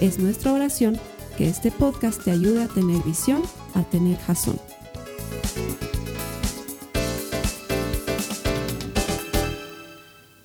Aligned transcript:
Es 0.00 0.18
nuestra 0.18 0.52
oración 0.52 1.00
que 1.38 1.48
este 1.48 1.70
podcast 1.70 2.22
te 2.22 2.30
ayude 2.30 2.62
a 2.62 2.68
tener 2.68 3.02
visión, 3.02 3.42
a 3.74 3.82
tener 3.82 4.18
jazón. 4.18 4.60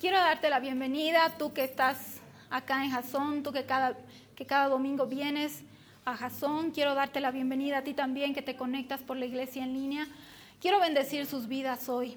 Quiero 0.00 0.16
darte 0.16 0.48
la 0.48 0.58
bienvenida, 0.58 1.34
tú 1.36 1.52
que 1.52 1.64
estás 1.64 1.98
acá 2.48 2.82
en 2.82 2.92
Jazón, 2.92 3.42
tú 3.42 3.52
que 3.52 3.66
cada, 3.66 3.98
que 4.36 4.46
cada 4.46 4.68
domingo 4.68 5.06
vienes 5.06 5.64
a 6.06 6.16
Jazón. 6.16 6.70
Quiero 6.70 6.94
darte 6.94 7.20
la 7.20 7.30
bienvenida 7.30 7.78
a 7.78 7.84
ti 7.84 7.92
también 7.92 8.32
que 8.32 8.40
te 8.40 8.56
conectas 8.56 9.02
por 9.02 9.18
la 9.18 9.26
iglesia 9.26 9.64
en 9.64 9.74
línea. 9.74 10.06
Quiero 10.62 10.80
bendecir 10.80 11.26
sus 11.26 11.46
vidas 11.46 11.90
hoy. 11.90 12.16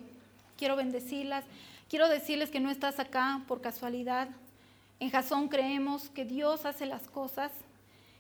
Quiero 0.58 0.78
bendecirlas. 0.78 1.44
Quiero 1.90 2.08
decirles 2.08 2.50
que 2.50 2.62
no 2.62 2.70
estás 2.70 2.98
acá 2.98 3.42
por 3.46 3.60
casualidad. 3.60 4.30
En 5.00 5.10
Jazón 5.10 5.50
creemos 5.50 6.10
que 6.10 6.26
Dios 6.26 6.66
hace 6.66 6.86
las 6.86 7.08
cosas 7.08 7.52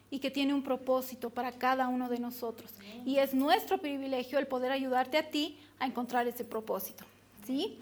y 0.09 0.19
que 0.19 0.31
tiene 0.31 0.53
un 0.53 0.63
propósito 0.63 1.29
para 1.29 1.51
cada 1.51 1.87
uno 1.87 2.09
de 2.09 2.19
nosotros. 2.19 2.71
Y 3.05 3.17
es 3.17 3.33
nuestro 3.33 3.77
privilegio 3.77 4.39
el 4.39 4.47
poder 4.47 4.71
ayudarte 4.71 5.17
a 5.17 5.29
ti 5.29 5.57
a 5.79 5.85
encontrar 5.85 6.27
ese 6.27 6.43
propósito. 6.43 7.03
¿sí? 7.45 7.79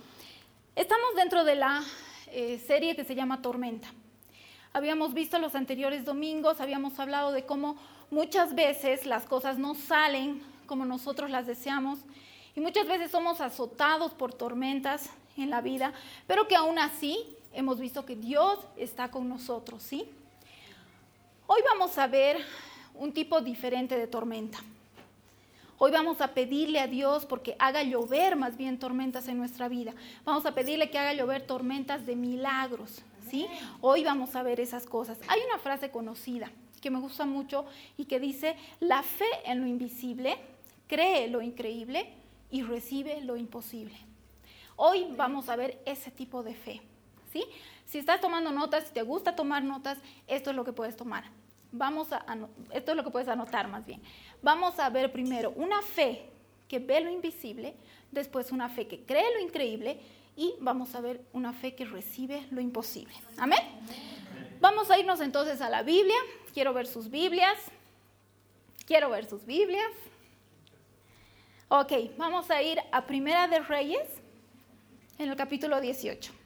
Estamos 0.76 1.16
dentro 1.16 1.44
de 1.44 1.56
la 1.56 1.84
eh, 2.28 2.62
serie 2.66 2.96
que 2.96 3.04
se 3.04 3.16
llama 3.16 3.42
Tormenta. 3.42 3.88
Habíamos 4.74 5.14
visto 5.14 5.38
los 5.38 5.54
anteriores 5.54 6.06
domingos, 6.06 6.60
habíamos 6.60 7.00
hablado 7.00 7.32
de 7.32 7.46
cómo 7.46 7.78
muchas 8.10 8.56
veces 8.56 9.06
las 9.06 9.26
cosas 9.26 9.60
no 9.60 9.76
salen 9.76 10.42
como 10.66 10.86
nosotros 10.86 11.30
las 11.30 11.46
deseamos 11.46 12.00
y 12.56 12.60
muchas 12.60 12.88
veces 12.88 13.12
somos 13.12 13.42
azotados 13.42 14.14
por 14.14 14.34
tormentas 14.34 15.12
en 15.38 15.50
la 15.50 15.62
vida, 15.62 15.94
pero 16.26 16.48
que 16.48 16.56
aún 16.56 16.80
así 16.80 17.24
hemos 17.54 17.80
visto 17.80 18.06
que 18.06 18.16
Dios 18.16 18.60
está 18.78 19.10
con 19.10 19.30
nosotros, 19.30 19.82
¿sí? 19.84 20.10
Hoy 21.48 21.62
vamos 21.66 21.98
a 21.98 22.08
ver 22.08 22.38
un 22.96 23.12
tipo 23.14 23.42
diferente 23.42 23.98
de 23.98 24.08
tormenta. 24.08 24.60
Hoy 25.78 25.92
vamos 25.92 26.22
a 26.22 26.34
pedirle 26.34 26.80
a 26.80 26.88
Dios 26.88 27.26
porque 27.26 27.56
haga 27.60 27.84
llover 27.84 28.36
más 28.36 28.56
bien 28.56 28.80
tormentas 28.80 29.28
en 29.28 29.38
nuestra 29.38 29.68
vida. 29.68 29.94
Vamos 30.24 30.46
a 30.46 30.54
pedirle 30.56 30.90
que 30.90 30.98
haga 30.98 31.14
llover 31.14 31.46
tormentas 31.46 32.06
de 32.06 32.16
milagros, 32.16 33.02
¿sí? 33.30 33.48
Hoy 33.82 34.04
vamos 34.04 34.36
a 34.36 34.44
ver 34.44 34.60
esas 34.60 34.86
cosas. 34.86 35.20
Hay 35.28 35.42
una 35.46 35.60
frase 35.60 35.92
conocida 35.92 36.52
que 36.80 36.90
me 36.90 37.00
gusta 37.00 37.26
mucho 37.26 37.66
y 37.98 38.06
que 38.06 38.20
dice, 38.20 38.56
la 38.80 39.04
fe 39.04 39.26
en 39.46 39.62
lo 39.62 39.68
invisible, 39.68 40.38
cree 40.88 41.28
lo 41.28 41.42
increíble 41.42 42.10
y 42.52 42.62
recibe 42.62 43.22
lo 43.22 43.36
imposible. 43.36 43.96
Hoy 44.76 45.08
vamos 45.16 45.50
a 45.50 45.56
ver 45.56 45.82
ese 45.86 46.12
tipo 46.12 46.44
de 46.44 46.54
fe, 46.54 46.82
Si 47.86 47.98
estás 47.98 48.22
tomando 48.22 48.52
notas, 48.52 48.86
si 48.86 48.94
te 48.94 49.02
gusta 49.02 49.36
tomar 49.36 49.64
notas, 49.64 49.98
esto 50.28 50.50
es 50.50 50.56
lo 50.56 50.64
que 50.64 50.74
puedes 50.74 50.96
tomar. 50.96 51.26
Vamos 51.72 52.14
a, 52.14 52.24
esto 52.72 52.92
es 52.92 52.98
lo 52.98 53.04
que 53.04 53.10
puedes 53.10 53.28
anotar 53.28 53.68
más 53.68 53.86
bien. 53.86 54.02
Vamos 54.42 54.80
a 54.80 54.90
ver 54.90 55.12
primero 55.12 55.52
una 55.56 55.82
fe 55.82 56.30
que 56.68 56.80
ve 56.80 57.02
lo 57.02 57.10
invisible, 57.10 57.76
después 58.12 58.52
una 58.52 58.70
fe 58.70 58.88
que 58.88 59.00
cree 59.02 59.34
lo 59.34 59.42
increíble 59.42 60.00
y 60.36 60.56
vamos 60.60 60.96
a 60.96 61.02
ver 61.02 61.22
una 61.34 61.54
fe 61.54 61.76
que 61.76 61.86
recibe 61.86 62.46
lo 62.52 62.62
imposible. 62.62 63.14
Amén. 63.38 63.60
Vamos 64.60 64.90
a 64.90 64.98
irnos 64.98 65.20
entonces 65.20 65.62
a 65.62 65.70
la 65.70 65.84
Biblia. 65.84 66.18
Quiero 66.54 66.74
ver 66.74 66.88
sus 66.88 67.10
Biblias. 67.10 67.58
Quiero 68.86 69.10
ver 69.10 69.26
sus 69.26 69.46
Biblias. 69.46 69.92
Ok, 71.70 71.92
vamos 72.18 72.52
a 72.52 72.62
ir 72.62 72.80
a 72.92 73.06
Primera 73.06 73.48
de 73.48 73.60
Reyes 73.60 74.08
en 75.18 75.30
el 75.30 75.36
capítulo 75.36 75.82
18. 75.82 76.43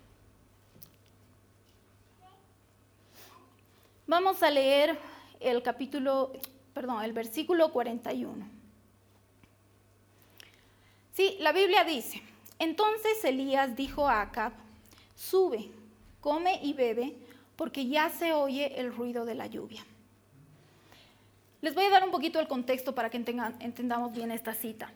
Vamos 4.07 4.41
a 4.41 4.50
leer 4.50 4.97
el 5.41 5.62
capítulo, 5.62 6.31
perdón, 6.73 7.03
el 7.03 7.12
versículo 7.12 7.73
41. 7.73 8.47
Sí, 11.12 11.35
la 11.41 11.51
Biblia 11.51 11.84
dice, 11.84 12.22
entonces 12.57 13.22
Elías 13.25 13.75
dijo 13.75 14.07
a 14.07 14.22
Acab, 14.22 14.53
sube, 15.13 15.69
come 16.22 16.57
y 16.63 16.72
bebe, 16.72 17.17
porque 17.57 17.88
ya 17.88 18.09
se 18.09 18.31
oye 18.31 18.79
el 18.79 18.96
ruido 18.96 19.25
de 19.25 19.35
la 19.35 19.47
lluvia. 19.47 19.85
Les 21.59 21.75
voy 21.75 21.84
a 21.84 21.90
dar 21.90 22.06
un 22.06 22.12
poquito 22.12 22.40
el 22.40 22.47
contexto 22.47 22.96
para 22.96 23.09
que 23.09 23.17
entendamos 23.17 24.13
bien 24.13 24.31
esta 24.31 24.53
cita. 24.53 24.90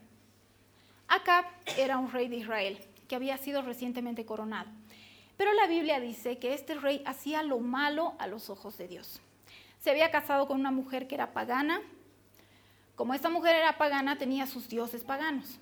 Acab 1.10 1.44
era 1.78 1.98
un 1.98 2.10
rey 2.10 2.30
de 2.30 2.38
Israel 2.38 2.80
que 3.10 3.16
había 3.16 3.38
sido 3.38 3.62
recientemente 3.62 4.26
coronado. 4.26 4.70
Pero 5.42 5.56
la 5.56 5.66
Biblia 5.66 6.00
dice 6.00 6.38
que 6.38 6.54
este 6.54 6.76
rey 6.76 7.02
hacía 7.04 7.42
lo 7.42 7.58
malo 7.58 8.14
a 8.20 8.28
los 8.28 8.52
ojos 8.52 8.78
de 8.78 8.88
Dios. 8.88 9.20
Se 9.80 9.90
había 9.90 10.12
casado 10.12 10.48
con 10.48 10.60
una 10.60 10.70
mujer 10.70 11.08
que 11.08 11.16
era 11.16 11.34
pagana. 11.34 11.82
Como 12.96 13.16
esta 13.16 13.28
mujer 13.28 13.56
era 13.56 13.76
pagana, 13.80 14.20
tenía 14.20 14.46
sus 14.46 14.70
dioses 14.70 15.04
paganos. 15.04 15.58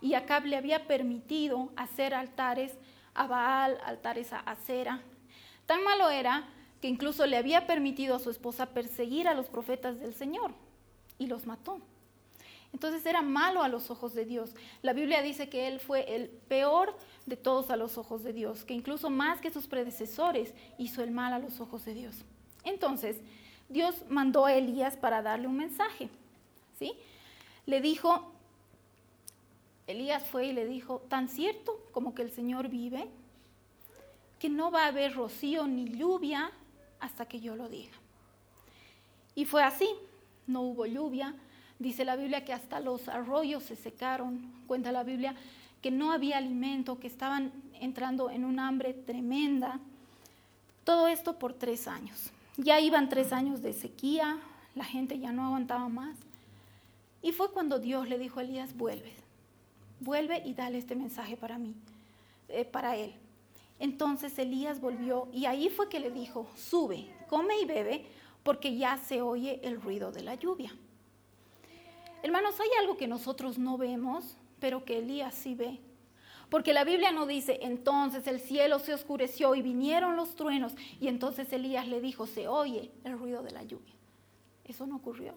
Y 0.00 0.14
Acab 0.14 0.44
le 0.44 0.56
había 0.56 0.86
permitido 0.86 1.72
hacer 1.74 2.14
altares 2.14 2.78
a 3.12 3.26
Baal, 3.26 3.76
altares 3.84 4.32
a 4.32 4.38
Acera. 4.38 5.02
Tan 5.66 5.82
malo 5.82 6.10
era 6.10 6.44
que 6.80 6.86
incluso 6.86 7.26
le 7.26 7.36
había 7.36 7.66
permitido 7.66 8.14
a 8.14 8.20
su 8.20 8.30
esposa 8.30 8.66
perseguir 8.66 9.26
a 9.26 9.34
los 9.34 9.48
profetas 9.48 9.98
del 9.98 10.14
Señor 10.14 10.52
y 11.18 11.26
los 11.26 11.44
mató. 11.44 11.80
Entonces 12.74 13.06
era 13.06 13.22
malo 13.22 13.62
a 13.62 13.68
los 13.68 13.88
ojos 13.92 14.14
de 14.14 14.24
Dios. 14.24 14.50
La 14.82 14.92
Biblia 14.92 15.22
dice 15.22 15.48
que 15.48 15.68
él 15.68 15.78
fue 15.78 16.16
el 16.16 16.28
peor 16.28 16.92
de 17.24 17.36
todos 17.36 17.70
a 17.70 17.76
los 17.76 17.96
ojos 17.98 18.24
de 18.24 18.32
Dios, 18.32 18.64
que 18.64 18.74
incluso 18.74 19.10
más 19.10 19.40
que 19.40 19.52
sus 19.52 19.68
predecesores 19.68 20.52
hizo 20.76 21.00
el 21.00 21.12
mal 21.12 21.32
a 21.32 21.38
los 21.38 21.60
ojos 21.60 21.84
de 21.84 21.94
Dios. 21.94 22.16
Entonces, 22.64 23.20
Dios 23.68 23.94
mandó 24.08 24.44
a 24.44 24.54
Elías 24.54 24.96
para 24.96 25.22
darle 25.22 25.46
un 25.46 25.56
mensaje. 25.56 26.08
¿sí? 26.76 26.94
Le 27.64 27.80
dijo, 27.80 28.32
Elías 29.86 30.26
fue 30.26 30.46
y 30.46 30.52
le 30.52 30.66
dijo, 30.66 30.98
tan 31.08 31.28
cierto 31.28 31.80
como 31.92 32.12
que 32.12 32.22
el 32.22 32.32
Señor 32.32 32.68
vive, 32.68 33.06
que 34.40 34.48
no 34.48 34.72
va 34.72 34.82
a 34.82 34.88
haber 34.88 35.14
rocío 35.14 35.68
ni 35.68 35.84
lluvia 35.96 36.50
hasta 36.98 37.26
que 37.26 37.38
yo 37.38 37.54
lo 37.54 37.68
diga. 37.68 37.94
Y 39.36 39.44
fue 39.44 39.62
así, 39.62 39.88
no 40.48 40.62
hubo 40.62 40.86
lluvia, 40.86 41.36
Dice 41.78 42.04
la 42.04 42.16
Biblia 42.16 42.44
que 42.44 42.52
hasta 42.52 42.80
los 42.80 43.08
arroyos 43.08 43.62
se 43.64 43.76
secaron. 43.76 44.40
Cuenta 44.66 44.92
la 44.92 45.02
Biblia 45.02 45.34
que 45.82 45.90
no 45.90 46.12
había 46.12 46.38
alimento, 46.38 46.98
que 46.98 47.06
estaban 47.06 47.52
entrando 47.80 48.30
en 48.30 48.44
un 48.44 48.58
hambre 48.58 48.94
tremenda. 48.94 49.80
Todo 50.84 51.08
esto 51.08 51.38
por 51.38 51.52
tres 51.52 51.88
años. 51.88 52.30
Ya 52.56 52.80
iban 52.80 53.08
tres 53.08 53.32
años 53.32 53.62
de 53.62 53.72
sequía, 53.72 54.38
la 54.74 54.84
gente 54.84 55.18
ya 55.18 55.32
no 55.32 55.44
aguantaba 55.44 55.88
más. 55.88 56.16
Y 57.20 57.32
fue 57.32 57.50
cuando 57.50 57.78
Dios 57.78 58.08
le 58.08 58.18
dijo 58.18 58.38
a 58.38 58.44
Elías, 58.44 58.76
vuelve, 58.76 59.12
vuelve 60.00 60.42
y 60.44 60.54
dale 60.54 60.78
este 60.78 60.94
mensaje 60.94 61.36
para 61.36 61.58
mí, 61.58 61.74
eh, 62.48 62.64
para 62.64 62.96
él. 62.96 63.12
Entonces 63.78 64.38
Elías 64.38 64.80
volvió 64.80 65.28
y 65.32 65.46
ahí 65.46 65.68
fue 65.68 65.88
que 65.88 66.00
le 66.00 66.10
dijo, 66.10 66.46
sube, 66.54 67.08
come 67.28 67.60
y 67.60 67.64
bebe, 67.64 68.06
porque 68.42 68.76
ya 68.76 68.98
se 68.98 69.20
oye 69.20 69.60
el 69.64 69.80
ruido 69.80 70.12
de 70.12 70.22
la 70.22 70.34
lluvia. 70.34 70.72
Hermanos, 72.24 72.58
hay 72.58 72.70
algo 72.80 72.96
que 72.96 73.06
nosotros 73.06 73.58
no 73.58 73.76
vemos, 73.76 74.38
pero 74.58 74.86
que 74.86 74.96
Elías 74.96 75.34
sí 75.34 75.54
ve. 75.54 75.78
Porque 76.48 76.72
la 76.72 76.82
Biblia 76.82 77.12
no 77.12 77.26
dice, 77.26 77.58
entonces 77.60 78.26
el 78.26 78.40
cielo 78.40 78.78
se 78.78 78.94
oscureció 78.94 79.54
y 79.54 79.60
vinieron 79.60 80.16
los 80.16 80.34
truenos, 80.34 80.72
y 81.02 81.08
entonces 81.08 81.52
Elías 81.52 81.86
le 81.86 82.00
dijo, 82.00 82.26
se 82.26 82.48
oye 82.48 82.90
el 83.04 83.18
ruido 83.18 83.42
de 83.42 83.50
la 83.50 83.62
lluvia. 83.62 83.92
Eso 84.64 84.86
no 84.86 84.96
ocurrió. 84.96 85.34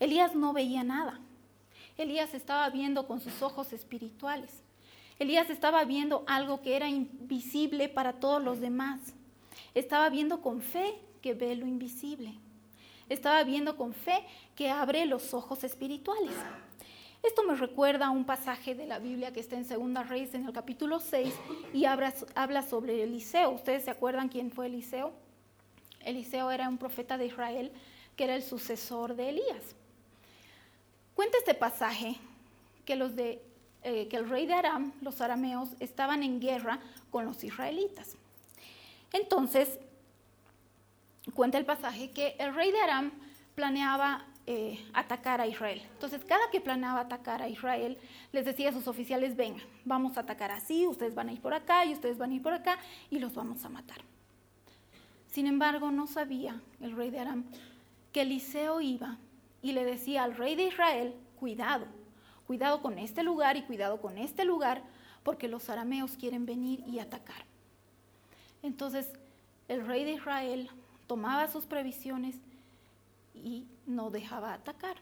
Elías 0.00 0.34
no 0.34 0.54
veía 0.54 0.82
nada. 0.82 1.20
Elías 1.98 2.32
estaba 2.32 2.70
viendo 2.70 3.06
con 3.06 3.20
sus 3.20 3.42
ojos 3.42 3.74
espirituales. 3.74 4.62
Elías 5.18 5.50
estaba 5.50 5.84
viendo 5.84 6.24
algo 6.26 6.62
que 6.62 6.74
era 6.74 6.88
invisible 6.88 7.90
para 7.90 8.14
todos 8.14 8.42
los 8.42 8.60
demás. 8.60 9.12
Estaba 9.74 10.08
viendo 10.08 10.40
con 10.40 10.62
fe 10.62 10.94
que 11.20 11.34
ve 11.34 11.54
lo 11.54 11.66
invisible 11.66 12.38
estaba 13.08 13.42
viendo 13.44 13.76
con 13.76 13.92
fe 13.94 14.24
que 14.54 14.70
abre 14.70 15.06
los 15.06 15.34
ojos 15.34 15.64
espirituales. 15.64 16.34
Esto 17.22 17.42
me 17.42 17.54
recuerda 17.54 18.06
a 18.06 18.10
un 18.10 18.26
pasaje 18.26 18.74
de 18.74 18.86
la 18.86 18.98
Biblia 18.98 19.32
que 19.32 19.40
está 19.40 19.56
en 19.56 19.64
Segunda 19.64 20.02
Reyes 20.02 20.34
en 20.34 20.46
el 20.46 20.52
capítulo 20.52 21.00
6 21.00 21.32
y 21.72 21.86
habla, 21.86 22.12
habla 22.34 22.62
sobre 22.62 23.02
Eliseo. 23.02 23.50
¿Ustedes 23.50 23.84
se 23.84 23.90
acuerdan 23.90 24.28
quién 24.28 24.50
fue 24.50 24.66
Eliseo? 24.66 25.12
Eliseo 26.00 26.50
era 26.50 26.68
un 26.68 26.76
profeta 26.76 27.16
de 27.16 27.26
Israel 27.26 27.72
que 28.14 28.24
era 28.24 28.36
el 28.36 28.42
sucesor 28.42 29.16
de 29.16 29.30
Elías. 29.30 29.74
Cuenta 31.14 31.38
este 31.38 31.54
pasaje 31.54 32.16
que, 32.84 32.96
los 32.96 33.16
de, 33.16 33.40
eh, 33.82 34.06
que 34.08 34.16
el 34.16 34.28
rey 34.28 34.46
de 34.46 34.54
Aram, 34.54 34.92
los 35.00 35.20
arameos, 35.20 35.70
estaban 35.80 36.22
en 36.22 36.40
guerra 36.40 36.80
con 37.10 37.24
los 37.24 37.42
israelitas. 37.42 38.16
Entonces, 39.12 39.78
cuenta 41.32 41.58
el 41.58 41.64
pasaje 41.64 42.10
que 42.10 42.36
el 42.38 42.54
rey 42.54 42.70
de 42.70 42.80
Aram 42.80 43.12
planeaba 43.54 44.26
eh, 44.46 44.84
atacar 44.92 45.40
a 45.40 45.46
Israel. 45.46 45.80
Entonces, 45.92 46.22
cada 46.24 46.50
que 46.50 46.60
planeaba 46.60 47.00
atacar 47.00 47.40
a 47.40 47.48
Israel, 47.48 47.96
les 48.32 48.44
decía 48.44 48.68
a 48.68 48.72
sus 48.72 48.86
oficiales, 48.88 49.36
venga, 49.36 49.62
vamos 49.84 50.18
a 50.18 50.20
atacar 50.20 50.50
así, 50.50 50.86
ustedes 50.86 51.14
van 51.14 51.30
a 51.30 51.32
ir 51.32 51.40
por 51.40 51.54
acá 51.54 51.86
y 51.86 51.94
ustedes 51.94 52.18
van 52.18 52.30
a 52.30 52.34
ir 52.34 52.42
por 52.42 52.52
acá 52.52 52.78
y 53.10 53.20
los 53.20 53.34
vamos 53.34 53.64
a 53.64 53.70
matar. 53.70 54.02
Sin 55.30 55.46
embargo, 55.46 55.90
no 55.90 56.06
sabía 56.06 56.60
el 56.80 56.94
rey 56.94 57.10
de 57.10 57.20
Aram 57.20 57.44
que 58.12 58.20
Eliseo 58.20 58.80
iba 58.80 59.18
y 59.62 59.72
le 59.72 59.84
decía 59.84 60.24
al 60.24 60.36
rey 60.36 60.54
de 60.56 60.64
Israel, 60.64 61.14
cuidado, 61.40 61.86
cuidado 62.46 62.82
con 62.82 62.98
este 62.98 63.22
lugar 63.22 63.56
y 63.56 63.62
cuidado 63.62 64.00
con 64.00 64.18
este 64.18 64.44
lugar, 64.44 64.82
porque 65.22 65.48
los 65.48 65.70
arameos 65.70 66.18
quieren 66.18 66.44
venir 66.44 66.84
y 66.86 66.98
atacar. 66.98 67.46
Entonces, 68.62 69.10
el 69.68 69.86
rey 69.86 70.04
de 70.04 70.12
Israel 70.12 70.70
tomaba 71.06 71.48
sus 71.48 71.64
previsiones 71.66 72.36
y 73.34 73.66
no 73.86 74.10
dejaba 74.10 74.54
atacar. 74.54 74.96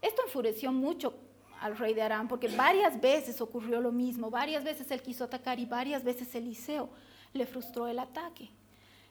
Esto 0.00 0.22
enfureció 0.24 0.72
mucho 0.72 1.14
al 1.60 1.76
rey 1.76 1.94
de 1.94 2.02
Aram, 2.02 2.26
porque 2.26 2.48
varias 2.48 3.00
veces 3.00 3.40
ocurrió 3.40 3.80
lo 3.80 3.92
mismo, 3.92 4.30
varias 4.30 4.64
veces 4.64 4.90
él 4.90 5.00
quiso 5.00 5.24
atacar 5.24 5.60
y 5.60 5.64
varias 5.64 6.02
veces 6.02 6.34
Eliseo 6.34 6.90
le 7.32 7.46
frustró 7.46 7.86
el 7.86 8.00
ataque. 8.00 8.50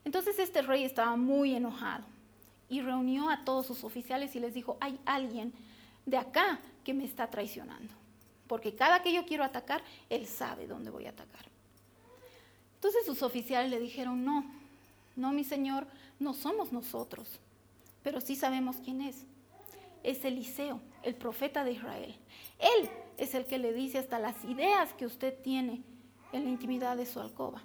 Entonces 0.03 0.37
este 0.37 0.61
rey 0.61 0.83
estaba 0.83 1.15
muy 1.15 1.55
enojado 1.55 2.03
y 2.67 2.81
reunió 2.81 3.29
a 3.29 3.45
todos 3.45 3.67
sus 3.67 3.83
oficiales 3.85 4.35
y 4.35 4.39
les 4.39 4.53
dijo, 4.53 4.77
hay 4.81 4.99
alguien 5.05 5.53
de 6.05 6.17
acá 6.17 6.59
que 6.83 6.93
me 6.93 7.05
está 7.05 7.29
traicionando, 7.29 7.93
porque 8.47 8.75
cada 8.75 9.01
que 9.01 9.13
yo 9.13 9.25
quiero 9.25 9.45
atacar, 9.45 9.81
él 10.09 10.25
sabe 10.25 10.67
dónde 10.67 10.89
voy 10.89 11.05
a 11.05 11.11
atacar. 11.11 11.45
Entonces 12.75 13.05
sus 13.05 13.21
oficiales 13.21 13.69
le 13.69 13.79
dijeron, 13.79 14.25
no, 14.25 14.43
no, 15.15 15.31
mi 15.31 15.43
señor, 15.43 15.87
no 16.19 16.33
somos 16.33 16.71
nosotros 16.71 17.39
pero 18.03 18.21
sí 18.21 18.35
sabemos 18.35 18.77
quién 18.83 19.01
es. 19.01 19.25
Es 20.03 20.25
Eliseo, 20.25 20.79
el 21.03 21.15
profeta 21.15 21.63
de 21.63 21.73
Israel. 21.73 22.15
Él 22.59 22.89
es 23.17 23.35
el 23.35 23.45
que 23.45 23.59
le 23.59 23.73
dice 23.73 23.99
hasta 23.99 24.19
las 24.19 24.43
ideas 24.45 24.93
que 24.93 25.05
usted 25.05 25.37
tiene 25.41 25.83
en 26.31 26.43
la 26.43 26.49
intimidad 26.49 26.97
de 26.97 27.05
su 27.05 27.19
alcoba. 27.19 27.61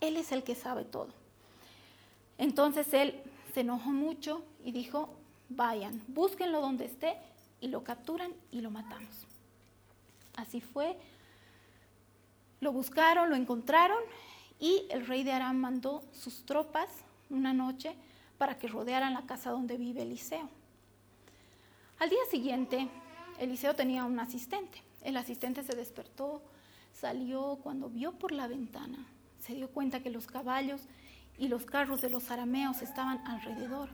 Él 0.00 0.16
es 0.16 0.32
el 0.32 0.42
que 0.42 0.54
sabe 0.54 0.84
todo. 0.84 1.08
Entonces 2.36 2.92
él 2.92 3.20
se 3.54 3.60
enojó 3.60 3.90
mucho 3.90 4.44
y 4.64 4.72
dijo, 4.72 5.08
vayan, 5.48 6.02
búsquenlo 6.08 6.60
donde 6.60 6.84
esté 6.84 7.16
y 7.60 7.68
lo 7.68 7.82
capturan 7.82 8.32
y 8.52 8.60
lo 8.60 8.70
matamos. 8.70 9.26
Así 10.36 10.60
fue. 10.60 10.96
Lo 12.60 12.72
buscaron, 12.72 13.30
lo 13.30 13.36
encontraron 13.36 13.98
y 14.60 14.86
el 14.90 15.06
rey 15.06 15.22
de 15.22 15.32
Aram 15.32 15.56
mandó 15.56 16.02
sus 16.12 16.44
tropas 16.44 16.88
una 17.30 17.52
noche 17.52 17.94
para 18.38 18.58
que 18.58 18.68
rodearan 18.68 19.14
la 19.14 19.26
casa 19.26 19.50
donde 19.50 19.76
vive 19.76 20.02
Eliseo. 20.02 20.48
Al 21.98 22.10
día 22.10 22.18
siguiente, 22.30 22.88
Eliseo 23.38 23.74
tenía 23.74 24.04
un 24.04 24.18
asistente. 24.20 24.82
El 25.02 25.16
asistente 25.16 25.62
se 25.62 25.74
despertó, 25.74 26.42
salió 26.92 27.58
cuando 27.62 27.88
vio 27.88 28.12
por 28.12 28.32
la 28.32 28.46
ventana, 28.46 29.06
se 29.40 29.54
dio 29.54 29.68
cuenta 29.68 30.00
que 30.00 30.10
los 30.10 30.26
caballos 30.26 30.80
y 31.38 31.48
los 31.48 31.64
carros 31.64 32.00
de 32.00 32.10
los 32.10 32.30
arameos 32.30 32.82
estaban 32.82 33.24
alrededor. 33.26 33.90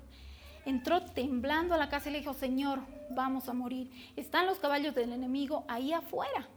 Entró 0.65 1.03
temblando 1.03 1.75
a 1.75 1.79
la 1.79 1.91
casa 1.91 2.09
y 2.09 2.13
le 2.13 2.21
dijo, 2.21 2.33
Señor, 2.33 2.81
vamos 3.11 3.49
a 3.49 3.53
morir. 3.53 3.91
Están 4.17 4.47
los 4.47 4.59
caballos 4.59 4.95
del 4.95 5.13
enemigo 5.13 5.65
ahí 5.69 5.93
afuera. 5.93 6.49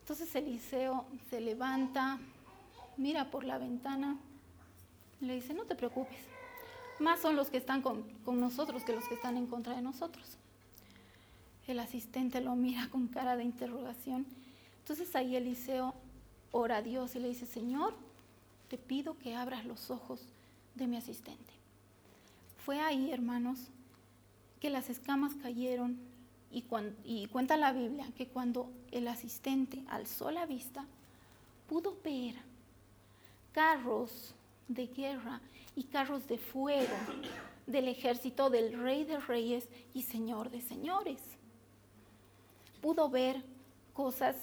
Entonces 0.00 0.34
Eliseo 0.34 1.06
se 1.30 1.40
levanta, 1.40 2.18
mira 2.96 3.30
por 3.30 3.44
la 3.44 3.58
ventana, 3.58 4.16
le 5.20 5.34
dice, 5.34 5.54
no 5.54 5.64
te 5.64 5.74
preocupes, 5.74 6.18
más 6.98 7.20
son 7.20 7.36
los 7.36 7.50
que 7.50 7.56
están 7.56 7.82
con, 7.82 8.04
nosotros 8.26 8.84
que 8.84 8.94
los 8.94 9.06
que 9.08 9.14
están 9.14 9.36
en 9.36 9.46
contra 9.46 9.74
de 9.74 9.82
nosotros. 9.82 10.36
El 11.66 11.78
asistente 11.80 12.40
lo 12.40 12.54
mira 12.56 12.88
con 12.90 13.08
cara 13.08 13.36
de 13.36 13.44
interrogación. 13.44 14.26
Entonces 14.80 15.14
ahí 15.16 15.36
Eliseo 15.36 15.94
ora 16.52 16.76
a 16.76 16.82
Dios 16.82 17.16
y 17.16 17.20
le 17.20 17.28
dice, 17.28 17.46
Señor, 17.46 17.94
te 18.68 18.78
pido 18.78 19.18
que 19.18 19.34
abras 19.34 19.64
los 19.64 19.90
ojos 19.90 20.20
de 20.74 20.86
mi 20.86 20.96
asistente. 20.96 21.52
Fue 22.64 22.80
ahí, 22.80 23.10
hermanos, 23.10 23.58
que 24.60 24.70
las 24.70 24.88
escamas 24.88 25.34
cayeron 25.34 25.98
y, 26.50 26.64
y, 27.04 27.26
cuenta 27.26 27.56
la 27.56 27.72
Biblia 27.72 28.06
que 28.16 28.28
cuando 28.28 28.70
el 28.92 29.08
asistente 29.08 29.82
alzó 29.88 30.30
la 30.30 30.46
vista, 30.46 30.86
pudo 31.68 31.96
ver 32.04 32.36
carros 33.54 34.34
de 34.68 34.88
guerra 34.88 35.40
y 35.74 35.84
carros 35.84 36.26
de 36.26 36.36
fuego 36.36 36.92
del 37.66 37.88
ejército 37.88 38.50
del 38.50 38.78
rey 38.78 39.04
de 39.04 39.18
reyes 39.20 39.68
y 39.94 40.02
señor 40.02 40.50
de 40.50 40.60
señores. 40.60 41.20
Pudo 42.82 43.08
ver 43.08 43.42
cosas 43.94 44.36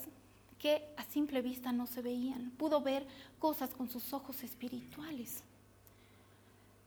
que 0.57 0.83
a 0.97 1.03
simple 1.03 1.41
vista 1.41 1.71
no 1.71 1.85
se 1.85 2.01
veían. 2.01 2.51
Pudo 2.51 2.81
ver 2.81 3.05
cosas 3.37 3.71
con 3.71 3.89
sus 3.89 4.13
ojos 4.13 4.43
espirituales. 4.43 5.43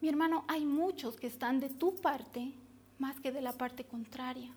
Mi 0.00 0.08
hermano, 0.08 0.44
hay 0.48 0.64
muchos 0.64 1.16
que 1.16 1.26
están 1.26 1.60
de 1.60 1.68
tu 1.68 1.94
parte 1.96 2.52
más 2.98 3.20
que 3.20 3.32
de 3.32 3.42
la 3.42 3.52
parte 3.52 3.84
contraria. 3.84 4.50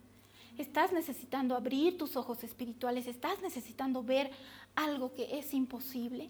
Estás 0.57 0.91
necesitando 0.91 1.55
abrir 1.55 1.97
tus 1.97 2.15
ojos 2.15 2.43
espirituales, 2.43 3.05
estás 3.07 3.41
necesitando 3.41 4.01
ver 4.03 4.31
algo 4.75 5.13
que 5.13 5.37
es 5.37 5.53
imposible. 5.53 6.29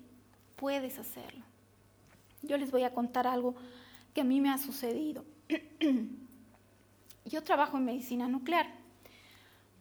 Puedes 0.57 1.00
hacerlo. 1.00 1.44
Yo 2.42 2.57
les 2.57 2.71
voy 2.71 2.83
a 2.83 2.94
contar 2.94 3.25
algo 3.25 3.56
que 4.13 4.21
a 4.21 4.25
mí 4.25 4.42
me 4.42 4.50
ha 4.50 4.57
sucedido. 4.57 5.24
Yo 7.25 7.44
trabajo 7.44 7.77
en 7.77 7.86
medicina 7.86 8.27
nuclear. 8.27 8.68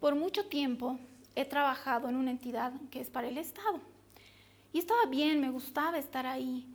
Por 0.00 0.14
mucho 0.14 0.46
tiempo 0.46 0.99
he 1.34 1.44
trabajado 1.44 2.08
en 2.08 2.17
una 2.17 2.31
entidad 2.31 2.73
que 2.90 3.00
es 3.00 3.11
para 3.11 3.28
el 3.28 3.38
Estado. 3.38 3.81
Y 4.72 4.79
estaba 4.79 5.06
bien, 5.06 5.41
me 5.41 5.51
gustaba 5.51 5.96
estar 5.96 6.27
ahí, 6.27 6.67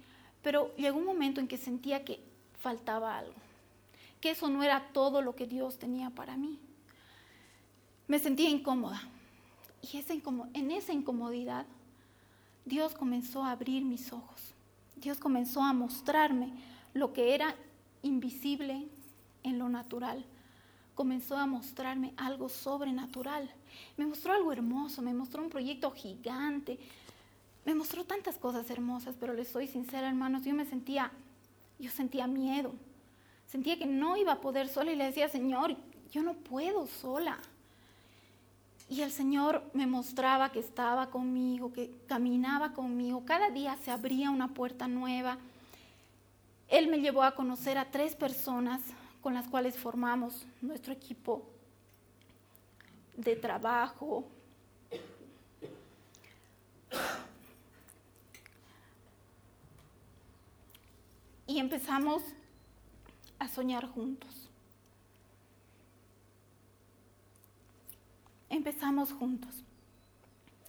pero 0.41 0.75
llegó 0.75 0.97
un 0.97 1.05
momento 1.05 1.39
en 1.39 1.47
que 1.47 1.57
sentía 1.57 2.03
que 2.03 2.23
faltaba 2.59 3.17
algo, 3.17 3.35
que 4.19 4.31
eso 4.31 4.49
no 4.49 4.63
era 4.63 4.91
todo 4.93 5.21
lo 5.21 5.35
que 5.35 5.45
Dios 5.45 5.77
tenía 5.77 6.09
para 6.09 6.37
mí. 6.37 6.59
Me 8.07 8.17
sentía 8.17 8.49
incómoda. 8.49 9.01
Y 9.81 10.03
en 10.53 10.71
esa 10.71 10.93
incomodidad, 10.93 11.65
Dios 12.71 12.93
comenzó 12.93 13.43
a 13.43 13.51
abrir 13.51 13.83
mis 13.83 14.13
ojos. 14.13 14.53
Dios 14.95 15.17
comenzó 15.17 15.61
a 15.61 15.73
mostrarme 15.73 16.53
lo 16.93 17.11
que 17.11 17.35
era 17.35 17.53
invisible 18.01 18.87
en 19.43 19.59
lo 19.59 19.67
natural. 19.67 20.23
Comenzó 20.95 21.35
a 21.35 21.45
mostrarme 21.45 22.13
algo 22.15 22.47
sobrenatural. 22.47 23.51
Me 23.97 24.05
mostró 24.05 24.31
algo 24.31 24.53
hermoso, 24.53 25.01
me 25.01 25.13
mostró 25.13 25.43
un 25.43 25.49
proyecto 25.49 25.91
gigante. 25.91 26.79
Me 27.65 27.75
mostró 27.75 28.05
tantas 28.05 28.37
cosas 28.37 28.69
hermosas, 28.69 29.17
pero 29.19 29.33
les 29.33 29.49
soy 29.49 29.67
sincera, 29.67 30.07
hermanos, 30.07 30.45
yo 30.45 30.53
me 30.53 30.63
sentía, 30.63 31.11
yo 31.77 31.91
sentía 31.91 32.25
miedo. 32.25 32.71
Sentía 33.47 33.77
que 33.77 33.85
no 33.85 34.15
iba 34.15 34.31
a 34.31 34.39
poder 34.39 34.69
sola 34.69 34.93
y 34.93 34.95
le 34.95 35.07
decía, 35.07 35.27
Señor, 35.27 35.75
yo 36.13 36.23
no 36.23 36.35
puedo 36.35 36.87
sola. 36.87 37.37
Y 38.91 39.03
el 39.03 39.11
Señor 39.13 39.63
me 39.73 39.87
mostraba 39.87 40.51
que 40.51 40.59
estaba 40.59 41.09
conmigo, 41.11 41.71
que 41.71 41.95
caminaba 42.07 42.73
conmigo. 42.73 43.23
Cada 43.23 43.49
día 43.49 43.77
se 43.77 43.89
abría 43.89 44.29
una 44.29 44.49
puerta 44.49 44.89
nueva. 44.89 45.37
Él 46.67 46.89
me 46.89 46.99
llevó 46.99 47.23
a 47.23 47.33
conocer 47.33 47.77
a 47.77 47.89
tres 47.89 48.15
personas 48.17 48.81
con 49.21 49.33
las 49.33 49.47
cuales 49.47 49.77
formamos 49.77 50.45
nuestro 50.61 50.91
equipo 50.91 51.41
de 53.15 53.37
trabajo. 53.37 54.25
Y 61.47 61.59
empezamos 61.59 62.23
a 63.39 63.47
soñar 63.47 63.87
juntos. 63.87 64.50
Empezamos 68.51 69.11
juntos. 69.11 69.63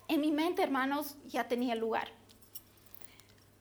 En 0.08 0.20
mi 0.20 0.30
mente, 0.30 0.62
hermanos, 0.62 1.16
ya 1.26 1.48
tenía 1.48 1.74
lugar. 1.74 2.08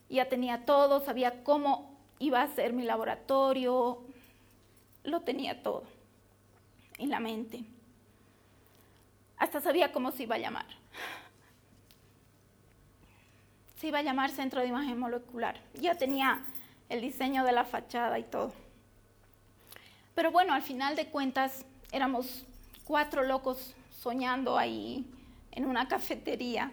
Ya 0.10 0.30
tenía 0.30 0.66
todo, 0.66 1.04
sabía 1.04 1.44
cómo 1.44 1.98
iba 2.20 2.42
a 2.42 2.48
ser 2.48 2.74
mi 2.74 2.84
laboratorio, 2.84 4.04
lo 5.04 5.22
tenía 5.22 5.63
todo 5.63 5.84
en 6.98 7.10
la 7.10 7.20
mente. 7.20 7.63
Hasta 9.38 9.60
sabía 9.60 9.92
cómo 9.92 10.12
se 10.12 10.24
iba 10.24 10.36
a 10.36 10.40
llamar. 10.40 10.68
Se 13.78 13.88
iba 13.88 14.00
a 14.00 14.04
llamar 14.04 14.30
Centro 14.30 14.62
de 14.62 14.68
Imagen 14.68 15.00
Molecular. 15.00 15.60
Ya 15.74 15.96
tenía 15.96 16.44
el 16.90 17.01
diseño 17.01 17.44
de 17.44 17.51
la 17.51 17.63
fachada 17.63 18.20
y 18.20 18.24
todo. 18.24 18.54
Pero 20.13 20.32
bueno, 20.32 20.54
al 20.54 20.62
final 20.62 20.96
de 20.96 21.08
cuentas 21.08 21.66
éramos 21.92 22.46
cuatro 22.84 23.24
locos 23.24 23.74
soñando 24.01 24.58
ahí 24.58 25.05
en 25.51 25.65
una 25.65 25.88
cafetería. 25.88 26.72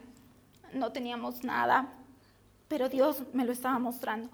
No 0.72 0.92
teníamos 0.92 1.44
nada, 1.44 1.92
pero 2.68 2.88
Dios 2.88 3.22
me 3.32 3.44
lo 3.44 3.52
estaba 3.52 3.78
mostrando. 3.78 4.30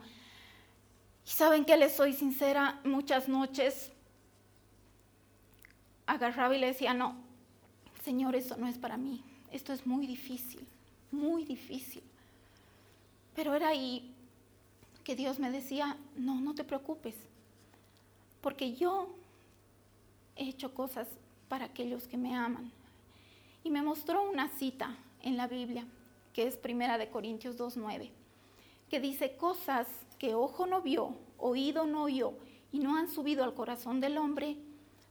Y 1.27 1.31
saben 1.31 1.65
que 1.65 1.77
les 1.77 1.95
soy 1.95 2.13
sincera, 2.13 2.81
muchas 2.85 3.29
noches 3.29 3.91
agarraba 6.07 6.55
y 6.55 6.61
le 6.61 6.69
decía, 6.69 6.95
no, 6.95 7.17
Señor, 8.05 8.37
eso 8.37 8.57
no 8.57 8.69
es 8.69 8.79
para 8.79 8.97
mí, 8.97 9.25
esto 9.51 9.73
es 9.73 9.87
muy 9.87 10.07
difícil, 10.07 10.67
muy 11.11 11.45
difícil. 11.45 12.03
Pero 13.35 13.55
era 13.55 13.69
ahí 13.69 14.15
que 15.03 15.17
Dios 15.17 15.39
me 15.39 15.51
decía, 15.51 15.97
no, 16.17 16.41
no 16.41 16.55
te 16.55 16.63
preocupes, 16.63 17.15
porque 18.41 18.75
yo 18.75 19.09
he 20.37 20.49
hecho 20.49 20.75
cosas 20.75 21.09
para 21.49 21.67
aquellos 21.67 22.07
que 22.07 22.17
me 22.17 22.37
aman. 22.37 22.71
Y 23.65 23.71
me 23.71 23.83
mostró 23.83 24.23
una 24.31 24.49
cita 24.49 24.95
en 25.23 25.37
la 25.37 25.49
Biblia, 25.49 25.85
que 26.33 26.47
es 26.47 26.57
Primera 26.57 26.99
de 26.99 27.09
Corintios 27.09 27.59
2.9, 27.59 28.11
que 28.89 29.01
dice 29.01 29.37
cosas 29.37 29.89
que 30.19 30.35
ojo 30.35 30.67
no 30.67 30.83
vio, 30.83 31.17
oído 31.39 31.87
no 31.87 32.05
oyó 32.05 32.35
y 32.71 32.79
no 32.79 32.97
han 32.97 33.09
subido 33.09 33.43
al 33.43 33.55
corazón 33.55 34.01
del 34.01 34.19
hombre, 34.19 34.57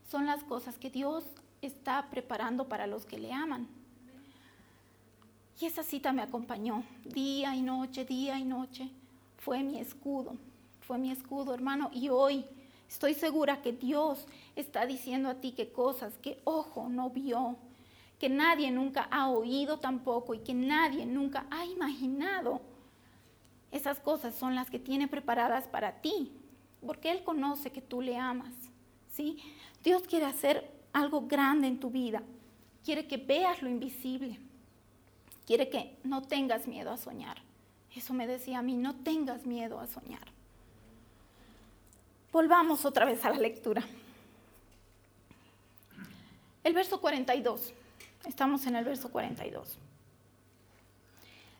son 0.10 0.26
las 0.26 0.44
cosas 0.44 0.78
que 0.78 0.90
Dios 0.90 1.26
está 1.62 2.10
preparando 2.10 2.70
para 2.70 2.88
los 2.88 3.06
que 3.06 3.18
le 3.18 3.34
aman. 3.34 3.68
Y 5.60 5.66
esa 5.66 5.84
cita 5.84 6.12
me 6.12 6.22
acompañó 6.22 6.84
día 7.06 7.56
y 7.56 7.62
noche, 7.62 8.06
día 8.06 8.38
y 8.38 8.44
noche. 8.44 8.90
Fue 9.38 9.64
mi 9.64 9.80
escudo, 9.80 10.36
fue 10.82 10.98
mi 10.98 11.12
escudo, 11.12 11.54
hermano. 11.54 11.90
Y 11.94 12.10
hoy 12.10 12.46
estoy 12.90 13.14
segura 13.14 13.62
que 13.62 13.72
Dios 13.72 14.28
está 14.56 14.86
diciendo 14.86 15.30
a 15.30 15.36
ti 15.36 15.52
que 15.54 15.72
cosas 15.72 16.18
que 16.18 16.40
ojo 16.44 16.90
no 16.90 17.10
vio, 17.10 17.56
que 18.24 18.30
nadie 18.30 18.72
nunca 18.72 19.10
ha 19.12 19.28
oído 19.28 19.80
tampoco 19.80 20.34
y 20.34 20.40
que 20.40 20.54
nadie 20.54 21.06
nunca 21.06 21.46
ha 21.52 21.66
imaginado. 21.66 22.62
Esas 23.70 24.00
cosas 24.00 24.34
son 24.34 24.56
las 24.56 24.70
que 24.70 24.80
tiene 24.80 25.10
preparadas 25.10 25.68
para 25.68 26.00
ti, 26.00 26.32
porque 26.86 27.12
Él 27.12 27.26
conoce 27.26 27.74
que 27.74 27.82
tú 27.82 28.00
le 28.00 28.16
amas. 28.16 28.54
¿sí? 29.12 29.40
Dios 29.84 30.04
quiere 30.04 30.26
hacer 30.26 30.72
algo 30.94 31.28
grande 31.28 31.68
en 31.68 31.82
tu 31.82 31.90
vida. 31.90 32.24
Quiere 32.86 33.08
que 33.08 33.18
veas 33.18 33.62
lo 33.62 33.68
invisible. 33.68 34.40
Quiere 35.46 35.68
que 35.68 35.98
no 36.06 36.22
tengas 36.22 36.66
miedo 36.66 36.92
a 36.92 36.98
soñar. 36.98 37.42
Eso 37.94 38.14
me 38.14 38.26
decía 38.26 38.60
a 38.60 38.62
mí, 38.62 38.78
no 38.78 38.96
tengas 38.96 39.46
miedo 39.46 39.82
a 39.82 39.88
soñar. 39.88 40.30
Volvamos 42.32 42.86
otra 42.86 43.04
vez 43.04 43.26
a 43.26 43.32
la 43.32 43.40
lectura. 43.40 43.84
El 46.64 46.74
verso 46.74 47.02
42. 47.02 47.74
Estamos 48.26 48.66
en 48.68 48.76
el 48.76 48.86
verso 48.86 49.12
42. 49.12 49.78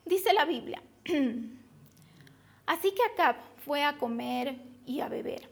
Dice 0.06 0.34
la 0.34 0.46
Biblia. 0.46 0.82
Así 2.66 2.92
que 2.92 3.04
Acab 3.14 3.36
fue 3.66 3.84
a 3.84 3.98
comer 3.98 4.58
y 4.86 5.02
a 5.02 5.10
beber. 5.10 5.50